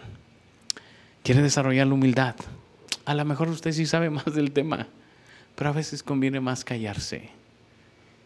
Quiere 1.22 1.42
desarrollar 1.42 1.86
la 1.86 1.94
humildad. 1.94 2.36
A 3.04 3.14
lo 3.14 3.24
mejor 3.24 3.48
usted 3.48 3.72
sí 3.72 3.86
sabe 3.86 4.10
más 4.10 4.26
del 4.26 4.52
tema, 4.52 4.86
pero 5.54 5.70
a 5.70 5.72
veces 5.72 6.02
conviene 6.02 6.40
más 6.40 6.64
callarse 6.64 7.30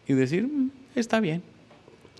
y 0.07 0.13
decir, 0.13 0.43
mm, 0.43 0.71
está 0.95 1.19
bien, 1.19 1.43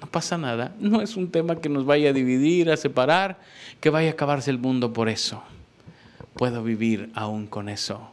no 0.01 0.07
pasa 0.07 0.37
nada, 0.37 0.73
no 0.79 1.01
es 1.01 1.15
un 1.15 1.29
tema 1.29 1.57
que 1.57 1.69
nos 1.69 1.85
vaya 1.85 2.09
a 2.09 2.13
dividir, 2.13 2.71
a 2.71 2.77
separar, 2.77 3.39
que 3.79 3.89
vaya 3.89 4.09
a 4.09 4.13
acabarse 4.13 4.49
el 4.49 4.57
mundo 4.57 4.93
por 4.93 5.09
eso. 5.09 5.43
Puedo 6.35 6.63
vivir 6.63 7.11
aún 7.13 7.45
con 7.45 7.69
eso, 7.69 8.09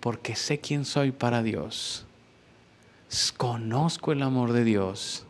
porque 0.00 0.34
sé 0.34 0.58
quién 0.58 0.84
soy 0.84 1.12
para 1.12 1.42
Dios 1.42 2.06
conozco 3.36 4.12
el 4.12 4.22
amor 4.22 4.52
de 4.52 4.64
Dios, 4.64 5.24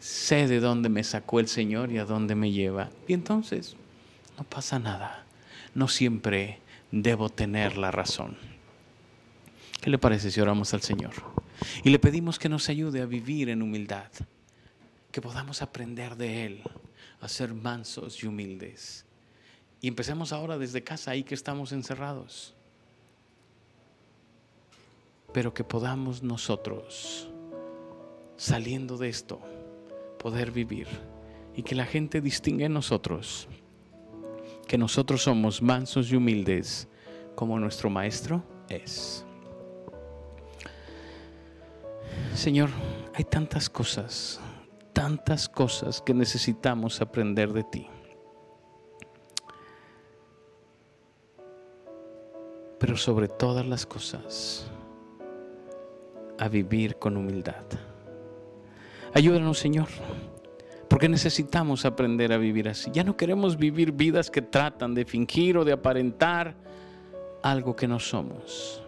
sé 0.00 0.48
de 0.48 0.60
dónde 0.60 0.88
me 0.88 1.04
sacó 1.04 1.38
el 1.38 1.48
Señor 1.48 1.92
y 1.92 1.98
a 1.98 2.04
dónde 2.04 2.34
me 2.34 2.50
lleva. 2.50 2.90
Y 3.06 3.12
entonces, 3.12 3.76
no 4.36 4.44
pasa 4.44 4.78
nada. 4.78 5.24
No 5.74 5.88
siempre 5.88 6.60
debo 6.90 7.28
tener 7.28 7.76
la 7.76 7.90
razón. 7.90 8.36
¿Qué 9.80 9.90
le 9.90 9.98
parece 9.98 10.30
si 10.30 10.40
oramos 10.40 10.74
al 10.74 10.82
Señor? 10.82 11.12
Y 11.82 11.90
le 11.90 11.98
pedimos 11.98 12.38
que 12.38 12.48
nos 12.48 12.68
ayude 12.68 13.00
a 13.00 13.06
vivir 13.06 13.48
en 13.48 13.62
humildad, 13.62 14.10
que 15.12 15.20
podamos 15.20 15.62
aprender 15.62 16.16
de 16.16 16.46
Él, 16.46 16.62
a 17.20 17.28
ser 17.28 17.54
mansos 17.54 18.22
y 18.22 18.26
humildes. 18.26 19.04
Y 19.80 19.88
empecemos 19.88 20.32
ahora 20.32 20.58
desde 20.58 20.82
casa, 20.82 21.10
ahí 21.10 21.22
que 21.22 21.34
estamos 21.34 21.72
encerrados 21.72 22.54
pero 25.34 25.52
que 25.52 25.64
podamos 25.64 26.22
nosotros, 26.22 27.28
saliendo 28.38 28.96
de 28.96 29.10
esto, 29.10 29.40
poder 30.18 30.50
vivir 30.50 30.88
y 31.54 31.62
que 31.62 31.74
la 31.74 31.84
gente 31.84 32.22
distinga 32.22 32.64
en 32.64 32.72
nosotros 32.72 33.48
que 34.66 34.78
nosotros 34.78 35.22
somos 35.22 35.60
mansos 35.60 36.10
y 36.10 36.16
humildes 36.16 36.88
como 37.34 37.58
nuestro 37.58 37.90
Maestro 37.90 38.42
es. 38.68 39.24
Señor, 42.34 42.70
hay 43.14 43.24
tantas 43.24 43.68
cosas, 43.68 44.40
tantas 44.92 45.48
cosas 45.48 46.00
que 46.00 46.14
necesitamos 46.14 47.00
aprender 47.00 47.52
de 47.52 47.64
ti. 47.64 47.86
Pero 52.78 52.96
sobre 52.96 53.28
todas 53.28 53.66
las 53.66 53.86
cosas, 53.86 54.70
a 56.38 56.48
vivir 56.48 56.96
con 56.96 57.16
humildad. 57.16 57.64
Ayúdanos, 59.14 59.58
Señor, 59.58 59.88
porque 60.88 61.08
necesitamos 61.08 61.84
aprender 61.84 62.32
a 62.32 62.38
vivir 62.38 62.68
así. 62.68 62.90
Ya 62.92 63.04
no 63.04 63.16
queremos 63.16 63.56
vivir 63.56 63.92
vidas 63.92 64.30
que 64.30 64.42
tratan 64.42 64.94
de 64.94 65.04
fingir 65.04 65.56
o 65.56 65.64
de 65.64 65.72
aparentar 65.72 66.56
algo 67.42 67.76
que 67.76 67.86
no 67.86 68.00
somos. 68.00 68.82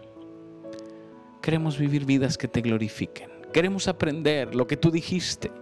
Queremos 1.40 1.78
vivir 1.78 2.04
vidas 2.04 2.36
que 2.36 2.48
te 2.48 2.60
glorifiquen. 2.60 3.30
Queremos 3.52 3.86
aprender 3.86 4.54
lo 4.54 4.66
que 4.66 4.76
tú 4.76 4.90
dijiste. 4.90 5.52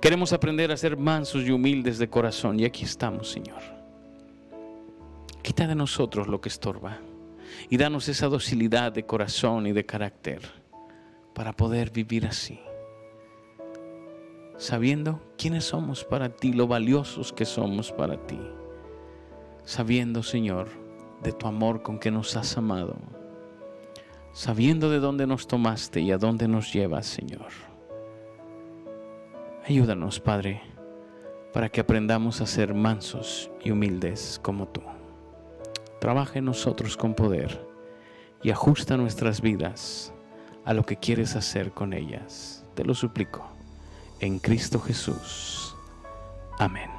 Queremos 0.00 0.32
aprender 0.34 0.70
a 0.70 0.76
ser 0.76 0.96
mansos 0.98 1.44
y 1.44 1.50
humildes 1.50 1.98
de 1.98 2.10
corazón. 2.10 2.60
Y 2.60 2.66
aquí 2.66 2.84
estamos, 2.84 3.30
Señor. 3.30 3.62
Quita 5.42 5.66
de 5.66 5.74
nosotros 5.74 6.28
lo 6.28 6.40
que 6.40 6.50
estorba 6.50 6.98
y 7.68 7.76
danos 7.76 8.08
esa 8.08 8.28
docilidad 8.28 8.92
de 8.92 9.04
corazón 9.04 9.66
y 9.66 9.72
de 9.72 9.86
carácter 9.86 10.61
para 11.34 11.52
poder 11.52 11.90
vivir 11.90 12.26
así. 12.26 12.60
Sabiendo 14.56 15.20
quiénes 15.36 15.64
somos 15.64 16.04
para 16.04 16.28
ti, 16.28 16.52
lo 16.52 16.66
valiosos 16.66 17.32
que 17.32 17.44
somos 17.44 17.90
para 17.90 18.16
ti. 18.26 18.38
Sabiendo, 19.64 20.22
Señor, 20.22 20.68
de 21.22 21.32
tu 21.32 21.46
amor 21.46 21.82
con 21.82 21.98
que 21.98 22.10
nos 22.10 22.36
has 22.36 22.56
amado. 22.56 22.96
Sabiendo 24.32 24.90
de 24.90 24.98
dónde 24.98 25.26
nos 25.26 25.46
tomaste 25.46 26.00
y 26.00 26.12
a 26.12 26.18
dónde 26.18 26.48
nos 26.48 26.72
llevas, 26.72 27.06
Señor. 27.06 27.48
Ayúdanos, 29.66 30.20
Padre, 30.20 30.62
para 31.52 31.68
que 31.68 31.80
aprendamos 31.80 32.40
a 32.40 32.46
ser 32.46 32.74
mansos 32.74 33.50
y 33.62 33.70
humildes 33.70 34.40
como 34.42 34.68
tú. 34.68 34.82
Trabaja 36.00 36.38
en 36.38 36.46
nosotros 36.46 36.96
con 36.96 37.14
poder 37.14 37.66
y 38.42 38.50
ajusta 38.50 38.96
nuestras 38.96 39.40
vidas 39.40 40.12
a 40.64 40.72
lo 40.72 40.84
que 40.84 40.96
quieres 40.96 41.36
hacer 41.36 41.72
con 41.72 41.92
ellas. 41.92 42.64
Te 42.74 42.84
lo 42.84 42.94
suplico. 42.94 43.48
En 44.20 44.38
Cristo 44.38 44.78
Jesús. 44.78 45.74
Amén. 46.58 46.91